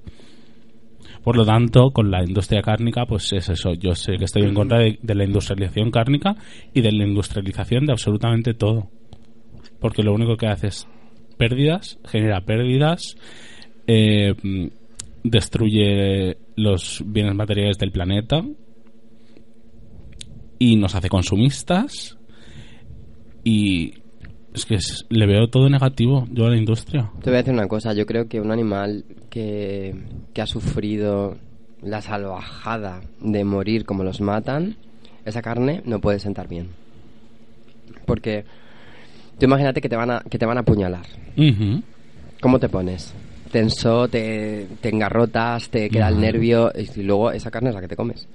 [1.22, 3.74] Por lo tanto, con la industria cárnica, pues es eso.
[3.74, 6.36] Yo sé que estoy en contra de, de la industrialización cárnica
[6.74, 8.90] y de la industrialización de absolutamente todo.
[9.80, 10.88] Porque lo único que hace es
[11.36, 13.16] pérdidas, genera pérdidas,
[13.95, 14.34] eh,
[15.24, 18.43] destruye los bienes materiales del planeta
[20.59, 22.16] y nos hace consumistas
[23.45, 23.95] y
[24.55, 27.11] es que es- le veo todo negativo yo a la industria.
[27.22, 29.95] Te voy a decir una cosa, yo creo que un animal que,
[30.32, 31.36] que ha sufrido
[31.82, 34.76] la salvajada de morir como los matan,
[35.24, 36.68] esa carne no puede sentar bien.
[38.07, 38.45] Porque
[39.38, 41.07] tú imagínate que te van a, que te van a apuñalar.
[42.40, 43.14] ¿Cómo te pones?
[43.53, 47.88] Tenso, te, te engarrotas, te queda el nervio y luego esa carne es la que
[47.88, 48.26] te comes.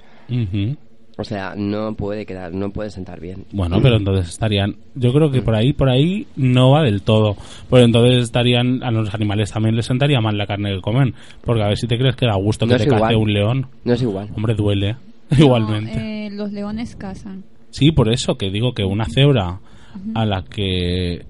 [1.19, 3.45] O sea, no puede quedar, no puede sentar bien.
[3.51, 4.75] Bueno, pero entonces estarían.
[4.93, 7.35] Yo creo que por ahí, por ahí no va del todo.
[7.69, 8.83] Pues entonces estarían.
[8.83, 11.15] A los animales también les sentaría mal la carne que comen.
[11.43, 13.15] Porque a ver si te crees que da gusto No que es te cace igual.
[13.15, 13.67] un león.
[13.83, 14.29] No es igual.
[14.35, 14.95] Hombre, duele.
[15.31, 16.27] No, Igualmente.
[16.27, 17.43] eh, los leones cazan.
[17.71, 19.59] Sí, por eso que digo que una cebra
[20.13, 21.25] a la que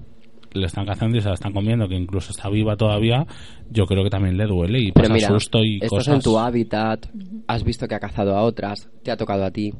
[0.52, 3.26] le están cazando y se la están comiendo, que incluso está viva todavía,
[3.70, 6.14] yo creo que también le duele y Pero pasa mira, susto y estás cosas.
[6.16, 7.06] en tu hábitat,
[7.46, 9.72] has visto que ha cazado a otras, te ha tocado a ti.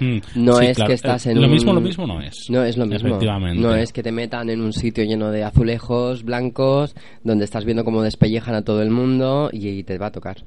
[0.00, 0.88] Mm, No sí, es claro.
[0.88, 2.50] que estás Eh, en Lo un- mismo, lo mismo no es.
[2.50, 3.08] No es lo mismo.
[3.08, 3.62] Efectivamente.
[3.62, 6.94] No es que te metan en un sitio lleno de azulejos blancos
[7.24, 10.38] donde estás viendo cómo despellejan a todo el mundo y, y te va a tocar.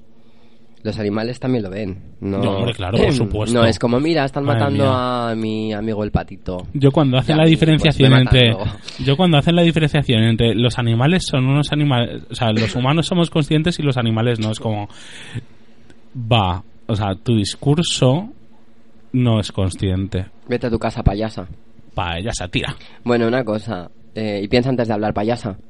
[0.82, 2.02] Los animales también lo ven.
[2.22, 3.58] No, No, hombre, claro, por supuesto.
[3.60, 5.30] No es como, mira, están Madre matando mía.
[5.30, 6.68] a mi amigo el patito.
[6.74, 8.56] Yo cuando hacen Ya, la pues diferenciación entre
[9.06, 13.08] yo cuando hacen la diferenciación entre los animales son unos animales, o sea, los humanos
[13.08, 14.88] somos conscientes y los animales no es como
[16.32, 18.30] va, o sea, tu discurso
[19.14, 20.28] no es consciente.
[20.48, 21.48] Vete a tu casa, payasa.
[21.94, 22.76] Pa, ella se tira.
[23.04, 23.90] Bueno, una cosa.
[24.20, 25.58] Eh, y piensa antes de hablar, payasa.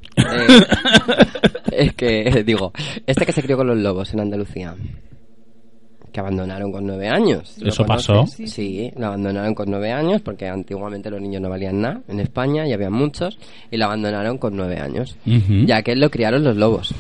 [1.72, 2.72] Eh, es que, digo,
[3.06, 4.76] este que se crió con los lobos en Andalucía,
[6.12, 7.56] que abandonaron con nueve años.
[7.60, 8.08] ¿lo ¿Eso conoces?
[8.08, 8.26] pasó?
[8.28, 12.20] Sí, Sí, lo abandonaron con nueve años porque antiguamente los niños no valían nada en
[12.20, 13.38] España y había muchos
[13.72, 15.16] y lo abandonaron con nueve años.
[15.26, 16.94] Ya que lo criaron los lobos.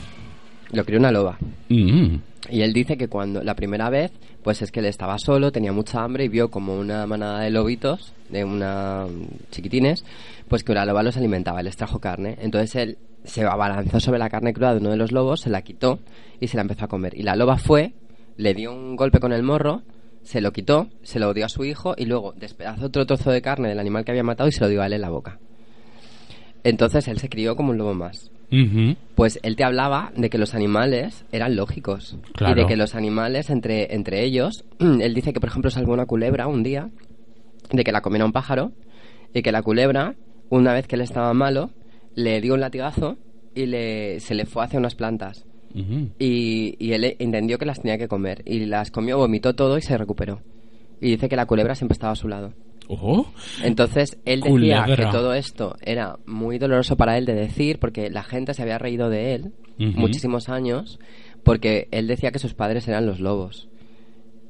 [0.71, 1.37] Lo crió una loba.
[1.69, 2.15] Mm.
[2.51, 4.11] Y él dice que cuando la primera vez,
[4.43, 7.49] pues es que él estaba solo, tenía mucha hambre y vio como una manada de
[7.49, 9.05] lobitos, de una
[9.51, 10.03] chiquitines,
[10.47, 12.37] pues que la loba los alimentaba, les trajo carne.
[12.41, 15.61] Entonces él se abalanzó sobre la carne cruda de uno de los lobos, se la
[15.61, 15.99] quitó
[16.39, 17.17] y se la empezó a comer.
[17.17, 17.93] Y la loba fue,
[18.37, 19.83] le dio un golpe con el morro,
[20.23, 23.41] se lo quitó, se lo dio a su hijo y luego despedazó otro trozo de
[23.41, 25.39] carne del animal que había matado y se lo dio a él en la boca.
[26.63, 28.31] Entonces él se crió como un lobo más.
[29.15, 32.17] Pues él te hablaba de que los animales eran lógicos.
[32.33, 32.53] Claro.
[32.53, 36.05] Y de que los animales, entre, entre ellos, él dice que, por ejemplo, salvó una
[36.05, 36.89] culebra un día,
[37.71, 38.71] de que la comiera un pájaro,
[39.33, 40.15] y que la culebra,
[40.49, 41.69] una vez que él estaba malo,
[42.15, 43.17] le dio un latigazo
[43.53, 45.45] y le, se le fue hacia unas plantas.
[46.17, 48.41] Y, y él entendió que las tenía que comer.
[48.45, 50.41] Y las comió, vomitó todo y se recuperó.
[50.99, 52.53] Y dice que la culebra siempre estaba a su lado.
[52.91, 53.27] Oh,
[53.63, 54.95] Entonces, él decía Culebra.
[54.95, 58.79] que todo esto era muy doloroso para él de decir, porque la gente se había
[58.79, 60.99] reído de él muchísimos años,
[61.43, 63.69] porque él decía que sus padres eran los lobos.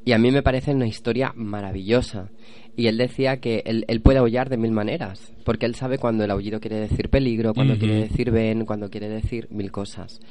[0.05, 2.29] Y a mí me parece una historia maravillosa.
[2.77, 6.23] Y él decía que él, él puede aullar de mil maneras, porque él sabe cuando
[6.23, 10.21] el aullido quiere decir peligro, cuando quiere decir ven, cuando quiere decir mil cosas.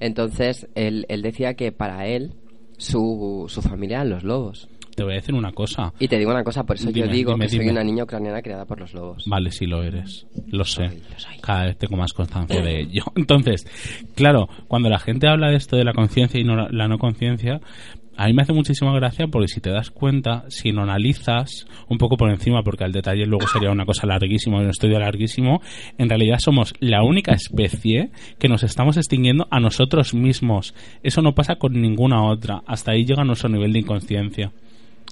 [0.00, 2.34] Entonces, él, él decía que para él,
[2.76, 4.68] su, su familia eran los lobos.
[4.94, 5.92] Te voy a decir una cosa.
[5.98, 8.42] Y te digo una cosa, por eso yo digo dime, que soy una niña ucraniana
[8.42, 9.24] criada por los lobos.
[9.26, 10.26] Vale, sí lo eres.
[10.48, 10.84] Lo sé.
[10.84, 11.38] lo soy.
[11.40, 13.04] Cada vez tengo más constancia de ello.
[13.16, 13.66] Entonces,
[14.14, 17.60] claro, cuando la gente habla de esto de la conciencia y no, la no conciencia,
[18.16, 21.98] a mí me hace muchísima gracia porque si te das cuenta, si lo analizas un
[21.98, 25.60] poco por encima, porque al detalle luego sería una cosa larguísima, un estudio larguísimo,
[25.98, 30.74] en realidad somos la única especie que nos estamos extinguiendo a nosotros mismos.
[31.02, 32.62] Eso no pasa con ninguna otra.
[32.66, 34.52] Hasta ahí llega nuestro nivel de inconsciencia.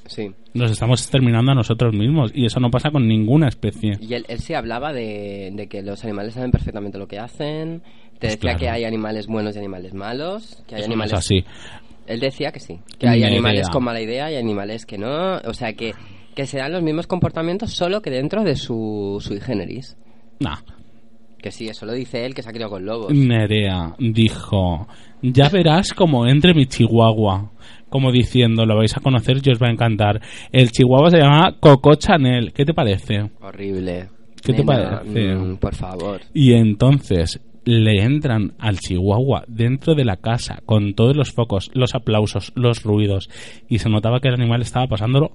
[0.07, 0.31] Sí.
[0.55, 3.93] Nos estamos exterminando a nosotros mismos y eso no pasa con ninguna especie.
[4.01, 7.81] Y él, él sí hablaba de, de que los animales saben perfectamente lo que hacen.
[8.19, 8.59] Te Pues decía claro.
[8.59, 10.63] que hay animales buenos y animales malos.
[10.67, 11.45] Que hay Eso no animales es así.
[12.07, 13.73] Él decía que sí, que hay Ni animales idea.
[13.73, 15.95] con mala idea y animales que no, o sea que,
[16.35, 19.97] que se dan los mismos comportamientos solo que dentro de su sui generis.
[20.41, 20.57] Nah.
[21.41, 23.13] Que sí, eso lo dice él que se ha criado con lobos.
[23.15, 24.87] Nerea dijo,
[25.23, 27.51] ya verás como entre mi chihuahua.
[27.93, 30.19] Como diciendo, lo vais a conocer y os va a encantar.
[30.51, 32.55] El chihuahua se llama Coco Chanel.
[32.55, 33.31] ¿Qué te parece?
[33.39, 34.09] Horrible.
[34.43, 35.35] ¿Qué te parece?
[35.35, 36.23] mm, por favor.
[36.33, 41.95] Y entonces le entran al chihuahua dentro de la casa con todos los focos, los
[41.95, 43.29] aplausos, los ruidos.
[43.69, 45.33] Y se notaba que el animal estaba pasándolo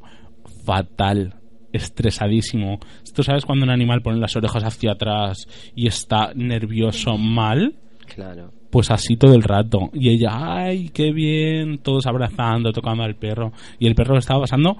[0.65, 1.35] fatal,
[1.71, 2.79] estresadísimo.
[3.13, 5.45] ¿Tú sabes cuando un animal pone las orejas hacia atrás
[5.75, 7.75] y está nervioso mal?
[8.15, 8.56] Claro.
[8.69, 9.89] Pues así todo el rato.
[9.93, 13.51] Y ella, ay, qué bien, todos abrazando, tocando al perro.
[13.79, 14.75] Y el perro lo estaba pasando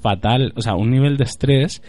[0.00, 0.52] fatal.
[0.56, 1.82] O sea, un nivel de estrés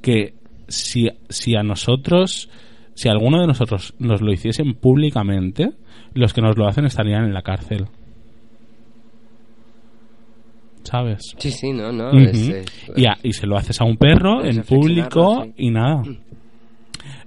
[0.00, 0.34] que
[0.68, 2.48] si, si a nosotros,
[2.94, 5.70] si alguno de nosotros nos lo hiciesen públicamente,
[6.14, 7.86] los que nos lo hacen estarían en la cárcel.
[10.82, 11.34] ¿Sabes?
[11.38, 12.08] Sí, sí, no, no.
[12.08, 12.18] Ujú.
[12.18, 15.52] es- es- y, a- y se lo haces a un perro en público sí.
[15.58, 16.02] y nada.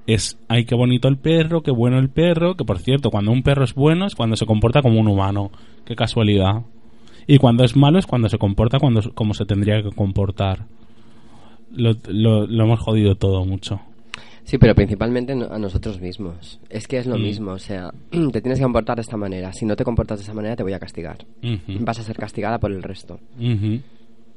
[0.07, 3.41] Es, ay, qué bonito el perro, qué bueno el perro, que por cierto, cuando un
[3.41, 5.49] perro es bueno es cuando se comporta como un humano.
[5.83, 6.61] Qué casualidad.
[7.27, 10.65] Y cuando es malo es cuando se comporta cuando, como se tendría que comportar.
[11.71, 13.81] Lo, lo- lo hemos jodido todo mucho.
[14.43, 16.59] Sí, pero principalmente a nosotros mismos.
[16.69, 17.21] Es que es lo Mm.
[17.21, 17.91] mismo, o sea,
[18.31, 19.51] te tienes que comportar de esta manera.
[19.53, 21.17] Si no te comportas de esa manera, te voy a castigar.
[21.79, 23.19] Vas a ser castigada por el resto.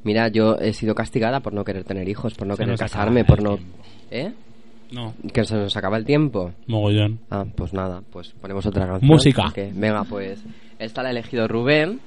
[0.05, 3.25] Mira, yo he sido castigada por no querer tener hijos, por no Se querer casarme,
[3.27, 3.57] por no...
[3.57, 3.77] tiempo.
[4.11, 4.33] ¿Eh?
[4.91, 6.53] No, Que se nos acaba el tiempo.
[6.67, 7.21] mogollón.
[7.31, 9.07] Ah, pues nada, pues ponemos otra canción.
[9.11, 9.43] Música.
[9.45, 10.43] porque- venga, pues
[10.79, 12.01] esta la ha elegido Rubén,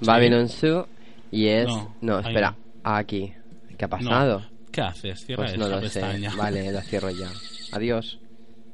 [0.00, 0.86] Babylon Zoo,
[1.30, 1.68] y es...
[2.00, 3.32] No, espera, aquí.
[3.76, 4.40] ¿Qué ha pasado?
[4.40, 4.46] No.
[4.72, 5.24] ¿Qué haces?
[5.24, 6.02] Cierra Pues no lo sé.
[6.36, 7.28] Vale, lo cierro ya.
[7.72, 8.18] Adiós.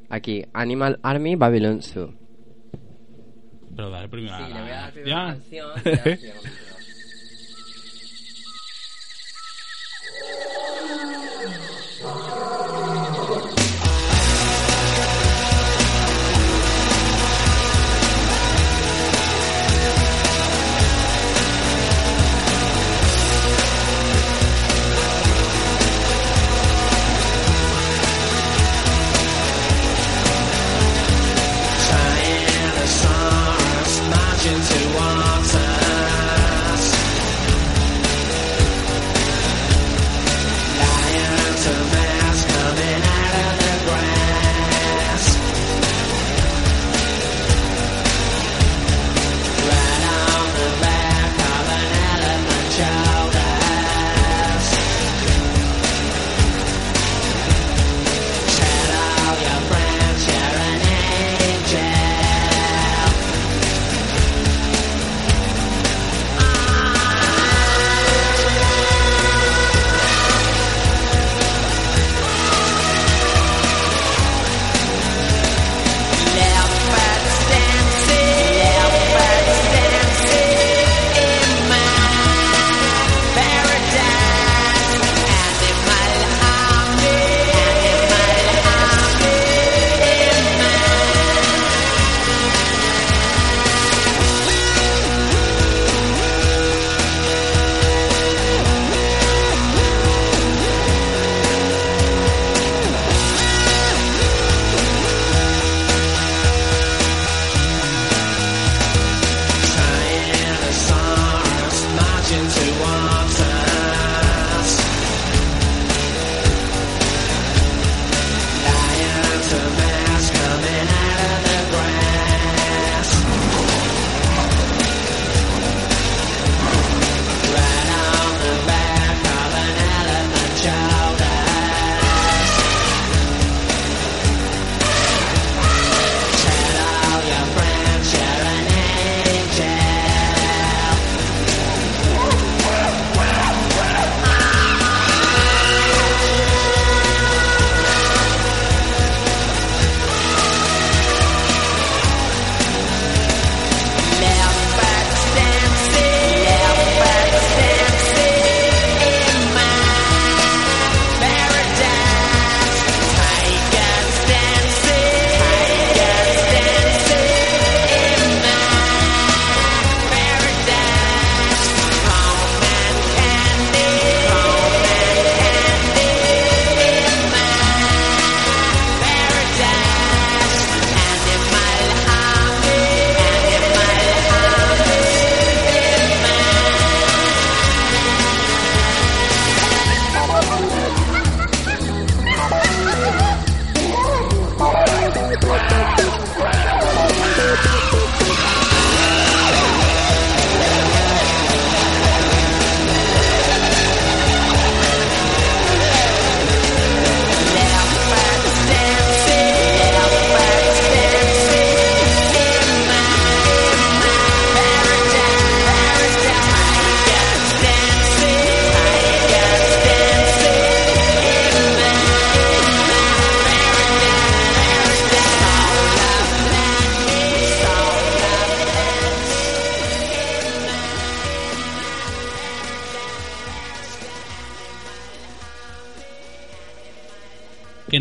[0.09, 2.13] Aquí, Animal Army Babylon Zoo.
[3.77, 5.25] Pero dale primero Sí, a le la- voy a dar primero ¿Ya?
[5.25, 5.71] la canción,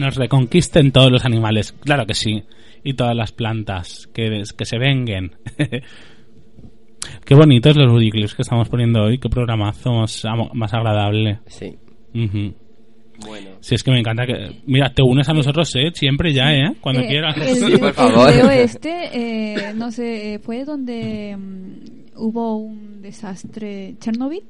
[0.10, 2.43] nos reconquisten todos los animales, claro que sí.
[2.84, 5.34] Y todas las plantas, que, que se venguen.
[7.26, 11.39] Qué bonitos los budiclips que estamos poniendo hoy, qué programazo más, más agradable.
[11.47, 11.78] Sí.
[12.14, 13.49] Bueno.
[13.62, 14.62] Si es que me encanta que...
[14.66, 15.91] Mira, te unes a nosotros, ¿eh?
[15.93, 16.74] Siempre ya, ¿eh?
[16.82, 17.38] Cuando Eh, quieras.
[17.38, 18.30] El, Sí, por favor.
[18.51, 23.95] este, eh, no sé, eh, fue donde mm, hubo un desastre.
[23.99, 24.43] ¿Chernobyl?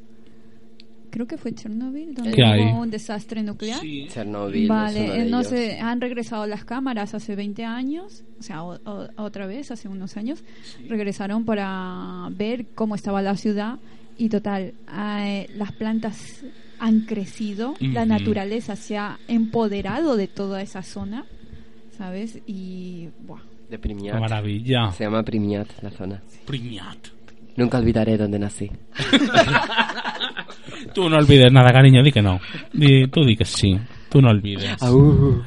[1.10, 3.80] Creo que fue Chernobyl, donde ¿Qué hubo un desastre nuclear.
[4.10, 8.24] Chernobyl es Vale, uno de eh, no sé, han regresado las cámaras hace 20 años,
[8.40, 10.44] o sea, o- o- otra vez, hace unos años,
[10.88, 13.80] regresaron para ver cómo estaba la ciudad
[14.18, 16.44] y total, eh, las plantas
[16.80, 21.26] han crecido, la naturaleza se ha empoderado de toda esa zona,
[21.98, 22.40] ¿sabes?
[22.48, 24.20] Y, buah, De Primiat.
[24.20, 24.92] maravilla.
[24.92, 26.22] Se llama Primiat la zona.
[26.46, 26.98] Priñat.
[27.60, 28.72] Nunca olvidaré dónde nací.
[30.94, 32.40] Tú no olvides nada, cariño, di que no.
[32.74, 33.78] Di, tú di que sí.
[34.10, 34.82] Tú no olvides.
[34.82, 35.44] Au.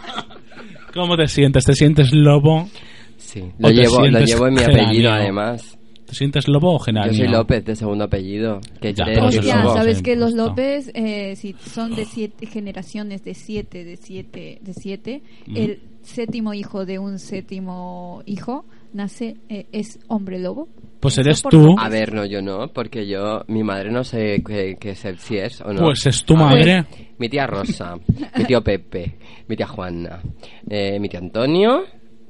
[0.94, 1.64] ¿Cómo te sientes?
[1.64, 2.68] ¿Te sientes lobo?
[3.16, 4.84] Sí, ¿O lo llevo, lo llevo en mi geranio?
[4.86, 5.78] apellido además.
[6.06, 7.12] ¿Te sientes lobo o geranio?
[7.12, 8.60] Yo soy López de segundo apellido.
[8.80, 9.74] Que Ya, todos Hostia, lobo.
[9.74, 10.34] sabes que los.
[10.34, 15.56] López, eh, si son de siete generaciones, de siete, de siete, de siete, Mm.
[15.56, 20.68] el séptimo hijo de un séptimo hijo nace, eh, es hombre lobo.
[21.00, 21.74] Pues eres tú.
[21.78, 25.38] A ver, no, yo no, porque yo, mi madre no sé qué, qué es, si
[25.38, 25.84] es o no.
[25.84, 26.64] Pues es tu A madre.
[26.64, 26.86] ver,
[27.18, 27.96] mi tía Rosa,
[28.36, 29.16] mi tío Pepe,
[29.48, 30.20] mi tía Juana,
[30.68, 31.84] eh, mi tío Antonio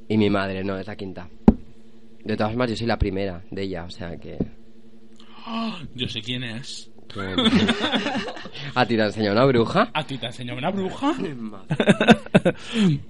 [0.07, 1.27] y mi madre, no, es la quinta.
[2.23, 4.37] De todas formas, yo soy la primera de ella, o sea que...
[5.95, 6.89] Yo sé quién es.
[7.07, 7.19] que-
[8.75, 9.89] ¿A ti te ha enseñado una bruja?
[9.93, 11.13] ¿A ti te enseñó una bruja?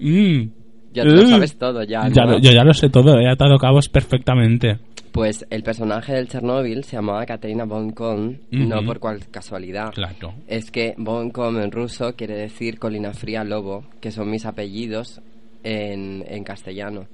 [0.00, 0.48] Mm.
[0.92, 2.32] Ya te lo sabes todo, ya, Ya ¿no?
[2.32, 4.78] lo- yo ya lo sé todo, he atado cabos perfectamente.
[5.12, 9.92] Pues el personaje del Chernobyl se llamaba Katerina von Kohn, no por cual casualidad.
[9.92, 10.32] Claro.
[10.48, 15.20] Es que von Kohn en ruso quiere decir colina fría lobo, que son mis apellidos
[15.64, 17.06] en, en castellano.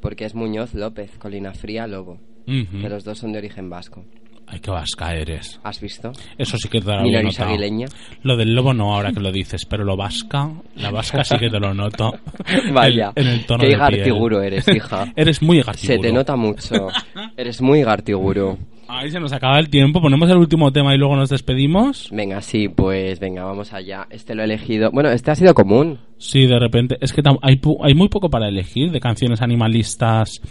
[0.00, 2.18] Porque es Muñoz López, colina fría lobo.
[2.46, 4.04] Que los dos son de origen vasco.
[4.52, 5.58] Ay, qué vasca eres.
[5.64, 6.12] ¿Has visto?
[6.36, 7.86] Eso sí que te lo aguileña.
[8.22, 11.48] Lo del lobo no, ahora que lo dices, pero lo vasca, la vasca sí que
[11.48, 12.12] te lo noto.
[12.74, 13.80] Vaya, En, en el tono qué de piel.
[13.80, 15.10] gartiguro eres, hija.
[15.16, 16.00] Eres muy Se gartiguro.
[16.02, 16.88] te nota mucho.
[17.36, 18.58] Eres muy gartiguro.
[18.88, 20.02] Ahí se nos acaba el tiempo.
[20.02, 22.10] Ponemos el último tema y luego nos despedimos.
[22.12, 24.06] Venga, sí, pues venga, vamos allá.
[24.10, 24.90] Este lo he elegido.
[24.90, 25.98] Bueno, este ha sido común.
[26.18, 26.98] Sí, de repente.
[27.00, 30.42] Es que hay, hay muy poco para elegir de canciones animalistas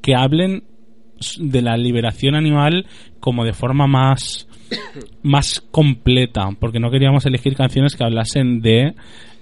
[0.00, 0.62] que hablen
[1.38, 2.86] de la liberación animal
[3.24, 4.46] como de forma más,
[5.22, 6.50] más completa.
[6.60, 8.94] Porque no queríamos elegir canciones que hablasen de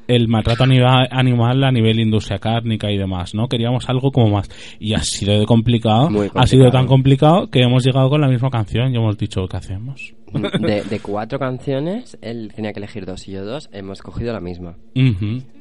[0.08, 3.46] el maltrato anima- animal a nivel industria cárnica y demás, ¿no?
[3.48, 4.48] Queríamos algo como más.
[4.80, 8.50] Y ha sido de complicado, ha sido tan complicado que hemos llegado con la misma
[8.50, 10.12] canción y hemos dicho, ¿qué hacemos?
[10.60, 13.68] De, de cuatro canciones, él tenía que elegir dos y yo dos.
[13.72, 14.74] Hemos cogido la misma.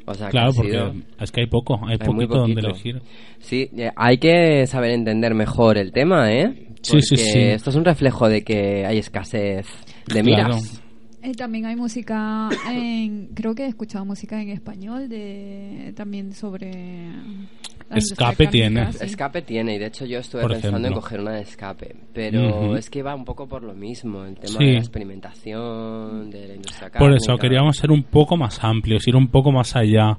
[0.06, 2.70] O sea, claro, porque sido- es que hay poco, hay, Hay muy poquito donde poquito.
[2.70, 3.02] elegir.
[3.40, 6.68] Sí, eh, hay que saber entender mejor el tema, ¿eh?
[6.82, 7.40] Sí, sí, Porque sí.
[7.40, 9.66] Esto es un reflejo de que hay escasez
[10.08, 10.56] de Claro.
[10.56, 10.82] miras.
[11.24, 16.72] Eh, también hay música en, creo que he escuchado música en español de también sobre
[16.72, 18.94] industria Escape cárnica, tiene.
[18.94, 19.06] sí.
[19.06, 22.76] Escape tiene, y de hecho yo estuve Por pensando en coger una de escape, pero
[22.76, 24.66] es que va un poco por lo mismo, el tema Sí.
[24.66, 29.16] de la experimentación, de la industria Por eso queríamos ser un poco más amplios, ir
[29.16, 30.18] un poco más allá.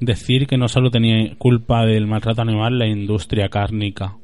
[0.00, 4.16] Decir que no solo tenía culpa del maltrato animal la industria cárnica,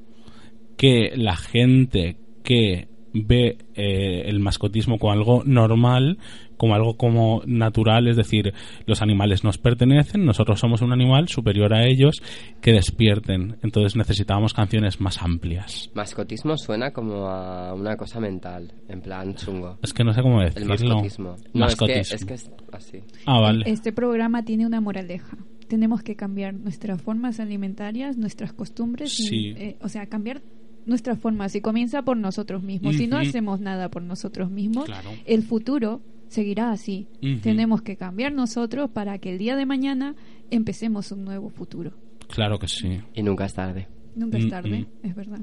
[0.77, 6.19] que la gente que ve eh, el mascotismo como algo normal,
[6.59, 8.53] como algo como natural, es decir,
[8.87, 12.17] los animales nos pertenecen, nosotros somos un animal superior a ellos,
[12.61, 13.57] que despierten.
[13.63, 15.91] Entonces necesitábamos canciones más amplias.
[15.95, 19.79] Mascotismo suena como a una cosa mental, en plan chungo.
[19.83, 20.97] Es que no sé cómo El decirlo.
[20.97, 21.31] mascotismo.
[21.31, 22.17] No, es que, Mascotismo.
[22.17, 22.99] es que es así.
[23.25, 23.65] Ah, vale.
[23.71, 25.39] Este programa tiene una moraleja.
[25.69, 29.55] Tenemos que cambiar nuestras formas alimentarias, nuestras costumbres, y, Sí.
[29.57, 30.43] eh, o sea, cambiar
[30.87, 32.97] nuestras formas y comienza por nosotros mismos.
[32.97, 35.11] Si no hacemos nada por nosotros mismos, Claro.
[35.27, 37.09] el futuro seguirá así.
[37.43, 40.15] Tenemos que cambiar nosotros para que el día de mañana
[40.51, 41.93] empecemos un nuevo futuro.
[42.29, 42.99] Claro que sí.
[43.15, 43.87] Y nunca es tarde.
[44.15, 45.07] Nunca es tarde, mm.
[45.07, 45.41] es verdad.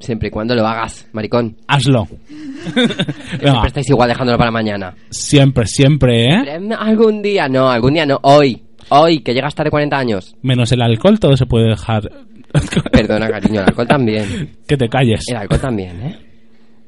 [0.00, 1.56] Siempre y cuando lo hagas, maricón.
[1.68, 2.06] Hazlo.
[2.66, 4.94] Siempre estáis igual dejándolo para mañana.
[5.10, 6.42] siempre, siempre, ¿eh?
[6.58, 8.18] Eh, Algún día, no, algún día no.
[8.22, 8.62] Hoy.
[8.88, 10.34] Hoy, que llegas tarde 40 años.
[10.42, 12.10] Menos el alcohol, todo se puede dejar.
[12.92, 14.50] Perdona, cariño, el alcohol también.
[14.66, 15.20] que te calles.
[15.28, 16.18] El alcohol también, ¿eh?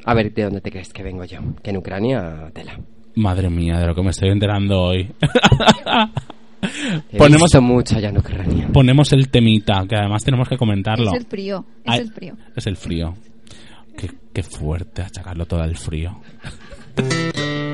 [0.05, 1.39] A ver, ¿de dónde te crees que vengo yo?
[1.63, 2.79] Que en Ucrania, tela.
[3.17, 5.09] Madre mía, de lo que me estoy enterando hoy.
[7.13, 8.69] He Ponemos- visto mucho allá en Ucrania.
[8.73, 11.11] Ponemos el temita, que además tenemos que comentarlo.
[11.13, 12.37] Es el frío, es Ay, el frío.
[12.57, 13.15] Es el frío.
[13.97, 16.21] Qué, qué fuerte achacarlo todo al frío.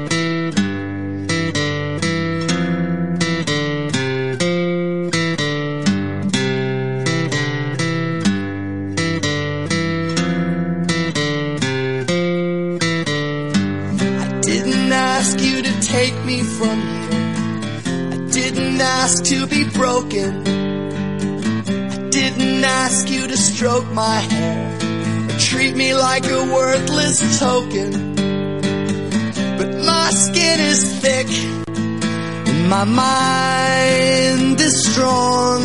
[19.08, 20.30] ask to be broken.
[20.46, 24.66] I didn't ask you to stroke my hair
[25.28, 27.90] or treat me like a worthless token.
[29.58, 31.30] But my skin is thick
[32.50, 35.62] and my mind is strong.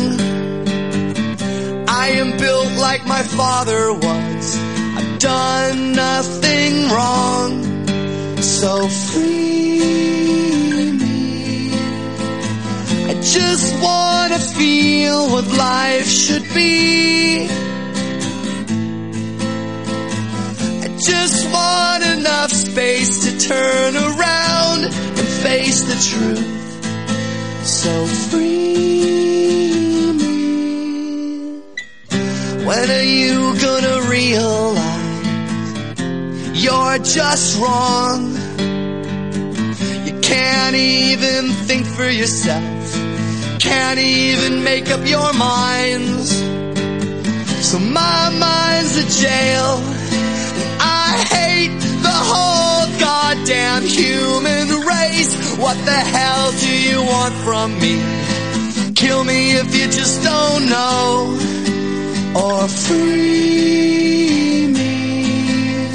[2.02, 4.56] I am built like my father was.
[4.96, 7.50] I've done nothing wrong.
[8.40, 10.23] So free
[13.24, 17.48] just wanna feel what life should be.
[20.84, 26.46] I just want enough space to turn around and face the truth.
[27.64, 31.62] So free me.
[32.66, 35.14] When are you gonna realize
[36.62, 38.36] you're just wrong?
[40.04, 42.83] You can't even think for yourself.
[43.64, 46.28] Can't even make up your minds.
[47.66, 49.80] So my mind's a jail.
[50.78, 55.56] I hate the whole goddamn human race.
[55.56, 57.94] What the hell do you want from me?
[58.94, 61.38] Kill me if you just don't know.
[62.36, 65.86] Or free me.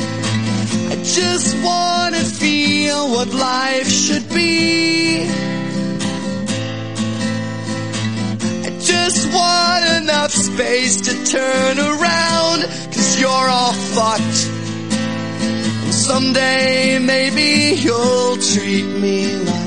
[0.92, 5.49] I just wanna feel what life should be.
[8.90, 12.62] Just want enough space to turn around,
[12.92, 14.42] cause you're all fucked.
[15.84, 19.59] And someday maybe you'll treat me like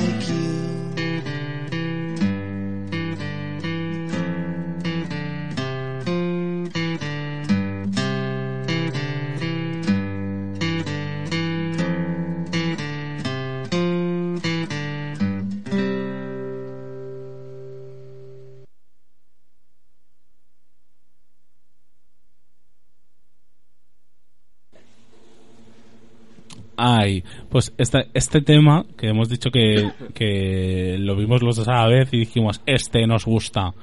[26.85, 31.75] Ay, pues esta- este tema que hemos dicho que, que lo vimos los dos a
[31.75, 33.73] la vez y dijimos, este nos gusta,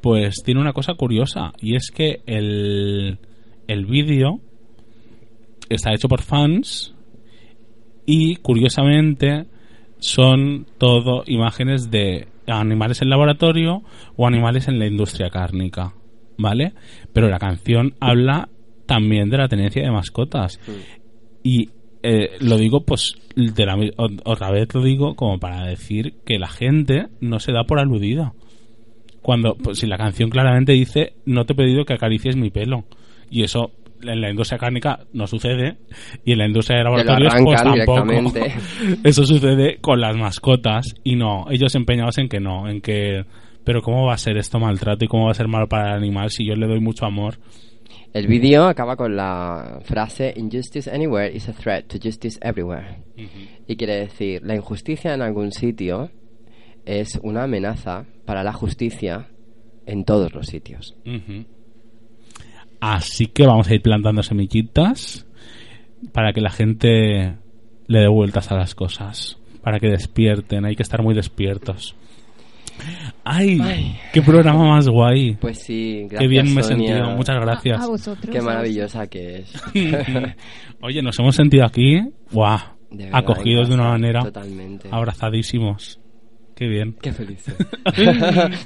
[0.00, 3.18] pues tiene una cosa curiosa y es que el,
[3.68, 4.40] el vídeo
[5.68, 6.92] está hecho por fans
[8.04, 9.46] y curiosamente
[10.00, 13.82] son todo imágenes de animales en laboratorio
[14.16, 15.94] o animales en la industria cárnica,
[16.36, 16.72] ¿vale?
[17.12, 18.48] Pero la canción habla
[18.86, 20.58] también de la tenencia de mascotas.
[21.44, 21.68] Y
[22.02, 23.76] eh, lo digo, pues, de la
[24.24, 28.32] otra vez lo digo como para decir que la gente no se da por aludida.
[29.22, 32.84] Cuando, pues, si la canción claramente dice, no te he pedido que acaricies mi pelo.
[33.30, 33.72] Y eso
[34.02, 35.76] en la industria cárnica no sucede.
[36.24, 38.38] Y en la industria de laboratorios, pues tampoco.
[39.04, 40.94] Eso sucede con las mascotas.
[41.04, 43.24] Y no, ellos empeñados en que no, en que.
[43.64, 45.98] Pero ¿cómo va a ser esto maltrato y cómo va a ser malo para el
[45.98, 47.38] animal si yo le doy mucho amor?
[48.12, 53.04] El vídeo acaba con la frase Injustice anywhere is a threat to justice everywhere.
[53.68, 56.10] Y quiere decir, la injusticia en algún sitio
[56.84, 59.28] es una amenaza para la justicia
[59.86, 60.96] en todos los sitios.
[62.80, 65.26] Así que vamos a ir plantando semillitas
[66.12, 67.36] para que la gente
[67.86, 71.94] le dé vueltas a las cosas, para que despierten, hay que estar muy despiertos.
[73.24, 73.96] ¡Ay!
[74.12, 75.34] ¡Qué programa más guay!
[75.40, 77.10] Pues sí, gracias ¡Qué bien me he sentido!
[77.16, 77.80] Muchas gracias.
[77.80, 78.30] A, a vosotros.
[78.34, 79.52] Qué maravillosa que es.
[80.80, 82.00] Oye, nos hemos sentido aquí,
[82.32, 82.58] ¡guau!
[82.90, 84.88] De verdad, Acogidos de una manera, Totalmente.
[84.90, 86.00] abrazadísimos.
[86.56, 86.94] ¡Qué bien!
[87.00, 87.54] Qué felices.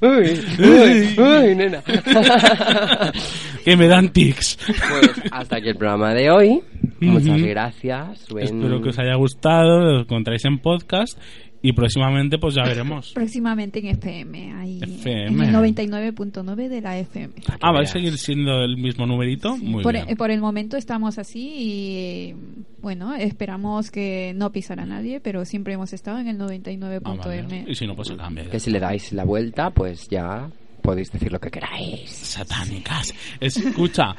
[0.03, 1.81] uy, uy, uy, nena.
[3.65, 4.59] ¡Que me dan tics!
[4.67, 6.61] Pues hasta aquí el programa de hoy.
[7.01, 8.27] Muchas gracias.
[8.31, 11.19] Buen- Espero que os haya gustado, lo encontráis en podcast
[11.67, 13.12] y próximamente pues ya veremos.
[13.15, 15.27] Próximamente en FM, ahí FM.
[15.29, 17.33] en el 99.9 de la FM.
[17.62, 19.57] Ah, ¿va a seguir siendo el mismo numerito?
[19.57, 20.05] Muy por, bien.
[20.11, 22.35] eh, por el momento estamos así y
[22.83, 27.01] bueno, esperamos que no pisar a nadie, pero siempre hemos estado en el Ah, 99.m.
[27.01, 27.65] vale.
[27.67, 28.45] Y si no, pues se cambia.
[28.51, 30.51] Que si le dais la vuelta, pues ya
[30.85, 32.11] podéis decir lo que queráis.
[32.11, 33.14] Satánicas.
[33.41, 34.14] Escucha,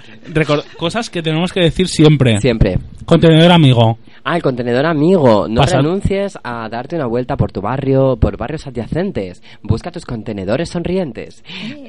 [0.78, 2.41] cosas que tenemos que decir siempre.
[2.41, 2.80] Siempre.
[3.05, 3.99] Contenedor amigo.
[4.24, 5.47] Ah, el contenedor amigo.
[5.47, 9.43] No Pasa- renuncies a darte una vuelta por tu barrio, por barrios adyacentes.
[9.61, 11.43] Busca tus contenedores sonrientes.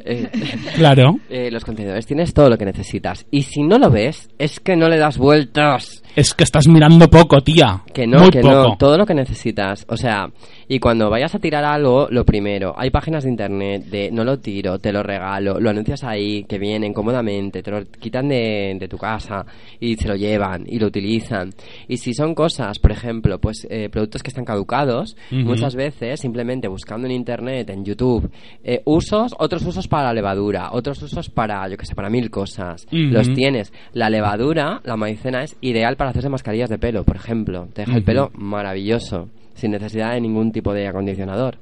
[0.04, 0.28] Eh,
[0.76, 1.18] Claro.
[1.30, 3.24] eh, los contenedores tienes todo lo que necesitas.
[3.30, 6.02] Y si no lo ves, es que no le das vueltas.
[6.16, 7.82] Es que estás mirando poco, tía.
[7.92, 8.54] Que no, Muy que poco.
[8.54, 9.84] no, todo lo que necesitas.
[9.90, 10.30] O sea,
[10.66, 14.38] y cuando vayas a tirar algo, lo primero, hay páginas de internet de no lo
[14.38, 18.88] tiro, te lo regalo, lo anuncias ahí, que vienen cómodamente, te lo quitan de, de
[18.88, 19.44] tu casa
[19.78, 21.50] y se lo llevan y lo utilizan.
[21.86, 25.42] Y si son cosas, por ejemplo, pues eh, productos que están caducados, Ujú.
[25.42, 28.30] muchas veces simplemente buscando en internet, en YouTube,
[28.64, 32.30] eh, usos, otros usos para la levadura, otros usos para, yo que sé, para mil
[32.30, 32.86] cosas.
[32.86, 32.96] Ujú.
[33.12, 33.70] Los tienes.
[33.92, 37.68] La levadura, la maicena, es ideal para hacerse mascarillas de pelo, por ejemplo.
[37.72, 41.58] Te deja el pelo maravilloso, sin necesidad de ningún tipo de acondicionador.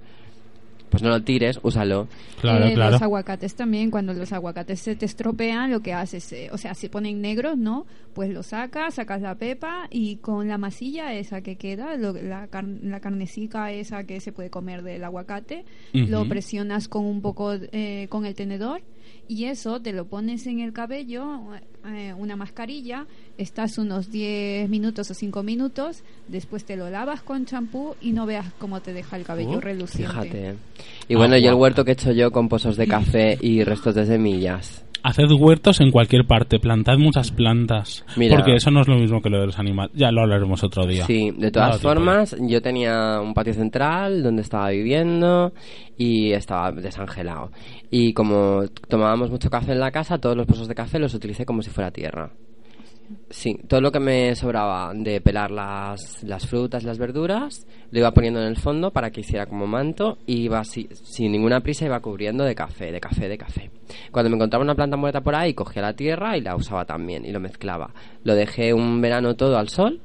[0.91, 2.07] Pues no lo tires, úsalo.
[2.41, 2.93] Claro, Eh, claro.
[2.93, 6.73] Los aguacates también, cuando los aguacates se te estropean, lo que haces, eh, o sea,
[6.75, 7.85] se ponen negros, ¿no?
[8.13, 12.47] Pues lo sacas, sacas la pepa y con la masilla esa que queda, lo- la,
[12.47, 17.55] car- la carnecica esa que se puede comer del aguacate, lo presionas con un poco,
[17.73, 18.81] eh, con el tenedor
[19.29, 21.41] y eso te lo pones en el cabello,
[21.87, 23.07] eh, una mascarilla,
[23.39, 28.27] estás unos 10 minutos o 5 minutos, después te lo lavas con champú y no
[28.27, 30.13] veas cómo te deja el cabello Oh, reluciente.
[30.13, 30.55] Fíjate.
[31.09, 33.63] Y Ah, bueno, y el huerto que he hecho yo con pozos de café y
[33.65, 34.85] restos de semillas.
[35.05, 38.07] Haced huertos en cualquier parte, plantad muchas plantas.
[38.17, 38.37] Mira.
[38.37, 39.93] Porque eso no es lo mismo que lo de los animales.
[39.95, 41.05] Ya lo hablaremos otro día.
[41.05, 45.53] Sí, de todas formas, yo tenía un patio central donde estaba viviendo
[45.99, 47.51] y estaba desangelado.
[47.91, 51.45] Y como tomábamos mucho café en la casa, todos los pozos de café los utilicé
[51.45, 52.31] como si fuera tierra.
[53.31, 58.13] Sí, todo lo que me sobraba de pelar las, las frutas las verduras lo iba
[58.13, 61.85] poniendo en el fondo para que hiciera como manto y iba así, sin ninguna prisa
[61.85, 63.71] iba cubriendo de café, de café, de café.
[64.11, 67.25] Cuando me encontraba una planta muerta por ahí, cogía la tierra y la usaba también
[67.25, 67.91] y lo mezclaba.
[68.25, 70.01] Lo dejé un verano todo al sol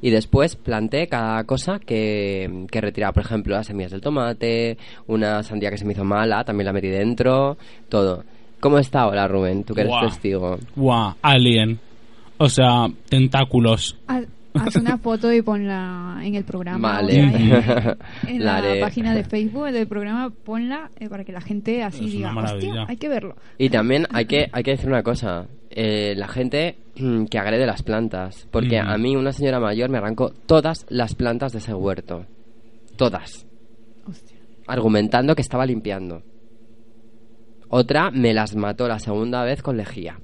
[0.00, 3.12] y después planté cada cosa que, que retiraba.
[3.12, 4.76] Por ejemplo, las semillas del tomate,
[5.06, 7.56] una sandía que se me hizo mala, también la metí dentro,
[7.88, 8.24] todo.
[8.60, 9.64] ¿Cómo está ahora, Rubén?
[9.64, 10.58] Tú que eres testigo.
[10.76, 11.80] Guau, alien.
[12.42, 13.96] O sea, tentáculos.
[14.08, 14.24] Haz,
[14.54, 16.94] haz una foto y ponla en el programa.
[16.94, 17.20] Vale.
[17.20, 17.96] en,
[18.28, 22.12] en La página de Facebook del programa, ponla eh, para que la gente así Es
[22.12, 23.36] diga, hostia, hay que verlo.
[23.58, 25.46] Y también hay que, hay que decir una cosa.
[25.70, 26.76] Eh, la gente
[27.30, 28.48] que agrede las plantas.
[28.50, 28.88] Porque Mm.
[28.88, 32.26] a mí una señora mayor me arrancó todas las plantas de ese huerto.
[32.96, 33.46] Todas.
[34.08, 34.36] Hostia.
[34.66, 36.22] Argumentando que estaba limpiando.
[37.68, 40.18] Otra me las mató la segunda vez con lejía.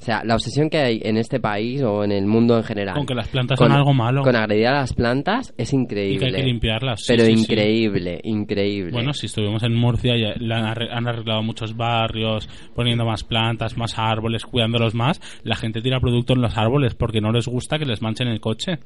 [0.00, 2.94] O sea, la obsesión que hay en este país o en el mundo en general.
[2.94, 4.22] Con que las plantas son algo malo.
[4.22, 6.14] Con agredir a las plantas es increíble.
[6.14, 7.00] Y que hay que limpiarlas.
[7.00, 7.40] sí, Pero sí, sí.
[7.42, 8.92] increíble, increíble.
[8.92, 13.76] Bueno, si estuvimos en Murcia y han arre- han arreglado muchos barrios, poniendo más plantas,
[13.76, 17.78] más árboles, cuidándolos más, la gente tira producto en los árboles porque no les gusta
[17.78, 18.78] que les manchen el coche.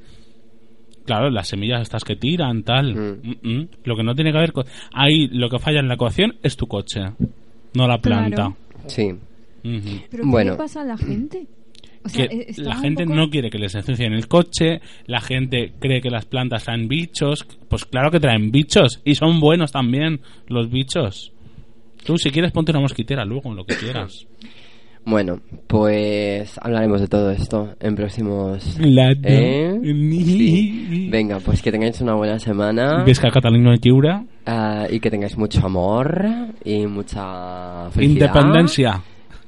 [1.05, 2.95] Claro, las semillas estas que tiran, tal.
[2.95, 3.19] Mm.
[3.23, 3.67] Mm, mm.
[3.83, 4.65] Lo que no tiene que ver con...
[4.93, 7.01] Ahí lo que falla en la ecuación es tu coche,
[7.75, 8.35] no la planta.
[8.35, 8.55] Claro.
[8.87, 9.11] Sí.
[9.63, 10.01] Ujú.
[10.09, 10.51] Pero Bueno.
[10.51, 11.47] ¿qué le pasa a la gente?
[12.05, 15.21] O sea, que eh, la gente poco- no quiere que les ensucien el coche, la
[15.21, 19.71] gente cree que las plantas traen bichos, pues claro que traen bichos y son buenos
[19.71, 21.31] también los bichos.
[22.05, 24.27] Tú si quieres ponte una mosquitera luego, lo que quieras.
[25.05, 28.77] Bueno, pues hablaremos de todo esto en próximos...
[28.79, 29.77] La- ¿Eh?
[29.81, 31.07] Ni- Sí.
[31.11, 34.23] Venga, pues que tengáis una buena semana Visca Catalunya de Lliure.
[34.45, 36.25] ah, y que tengáis mucho amor
[36.63, 38.27] y mucha felicidad.
[38.27, 39.01] Independencia.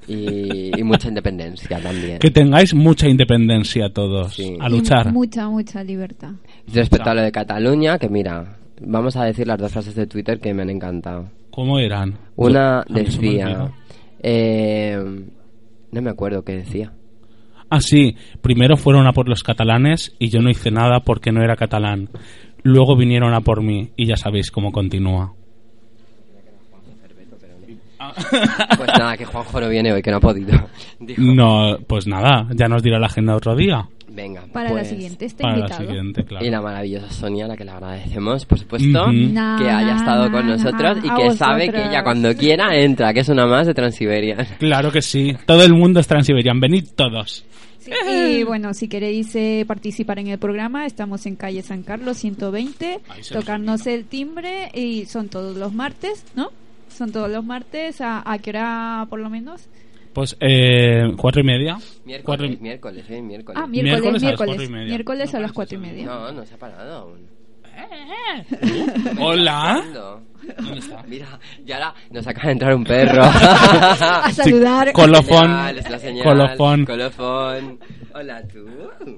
[0.08, 2.20] Y, y mucha independencia también.
[2.20, 4.36] Que tengáis mucha independencia todos.
[4.36, 4.56] Sí.
[4.60, 5.12] A y luchar.
[5.12, 6.32] Mucha, mucha libertad.
[6.72, 10.40] Respecto a lo de Cataluña, que mira, vamos a decir las dos frases de Twitter
[10.40, 11.30] que me han encantado.
[11.50, 12.18] ¿Cómo eran?
[12.36, 13.46] Una decía...
[13.46, 13.74] olvidó.
[14.22, 14.98] eh,
[15.92, 16.92] no me acuerdo qué decía.
[17.70, 18.16] Ah, sí.
[18.42, 22.10] Primero fueron a por los catalanes y yo no hice nada porque no era catalán.
[22.64, 25.34] Luego vinieron a por mí y ya sabéis cómo continúa.
[28.78, 30.58] Pues nada, que Juanjo no viene hoy, que no ha podido.
[31.00, 31.22] Dijo.
[31.22, 33.88] No, pues nada, ya nos dirá la agenda otro día.
[34.08, 35.88] Venga, Para pues, la siguiente está Para la invitado.
[35.88, 36.46] siguiente, claro.
[36.46, 40.48] Y la maravillosa Sonia, a la que le agradecemos, por supuesto, que haya estado con
[40.48, 44.46] nosotros y que sabe que ella cuando quiera entra, que es una más de Transiberian.
[44.60, 45.36] Claro que sí.
[45.46, 46.60] Todo el mundo es transiberian.
[46.60, 47.46] Venid todos.
[47.80, 47.92] Sí,
[48.40, 53.00] y bueno, si queréis eh, participar en el programa, estamos en calle San Carlos 120,
[53.10, 56.50] Ahí se nos tocarnos el timbre y son todos los martes, ¿no?
[56.96, 59.68] Son todos los martes, ¿a, a qué hora por lo menos?
[60.14, 61.74] Pues, eh, cuatro y media.
[62.24, 63.62] Cuatro Miércoles, y- miércoles, eh, miércoles.
[63.62, 64.86] Ah, miércoles, Miércoles a las miércoles, cuatro y media.
[64.88, 66.06] miércoles No a las cuatro y media.
[66.06, 67.28] No, no se ha parado aún.
[69.20, 69.84] Hola.
[70.58, 71.04] ¿Dónde está?
[71.08, 73.24] Mira, y ahora nos acaba de entrar un perro.
[73.24, 74.92] A saludar.
[74.94, 75.42] Colofón.
[75.48, 76.24] Señal, es la señal.
[76.24, 76.86] Colofón.
[76.86, 77.80] Colofón.
[78.14, 78.66] Hola, tú.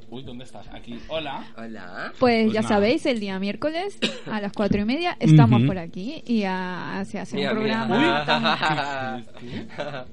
[0.09, 0.67] Uy, ¿dónde estás?
[0.73, 0.97] Aquí.
[1.07, 1.43] Hola.
[1.57, 2.11] Hola.
[2.19, 2.75] Pues Pues ya nada.
[2.75, 3.97] sabéis, el día miércoles
[4.31, 5.67] a las cuatro y media estamos Ujú.
[5.67, 7.85] por aquí y ah, se hace Mira, un mira.
[7.85, 9.21] programa.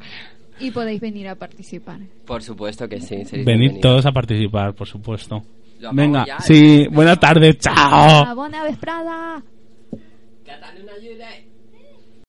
[0.60, 1.98] Y podéis venir a participar.
[2.24, 3.16] Por supuesto que sí.
[3.44, 5.42] Venid todos a participar, por supuesto.
[5.92, 8.34] Venga, ya, sí, buenas tardes, chao.
[8.36, 9.42] ¡Buena vesprada!
[10.44, 11.28] Que tal una ayuda?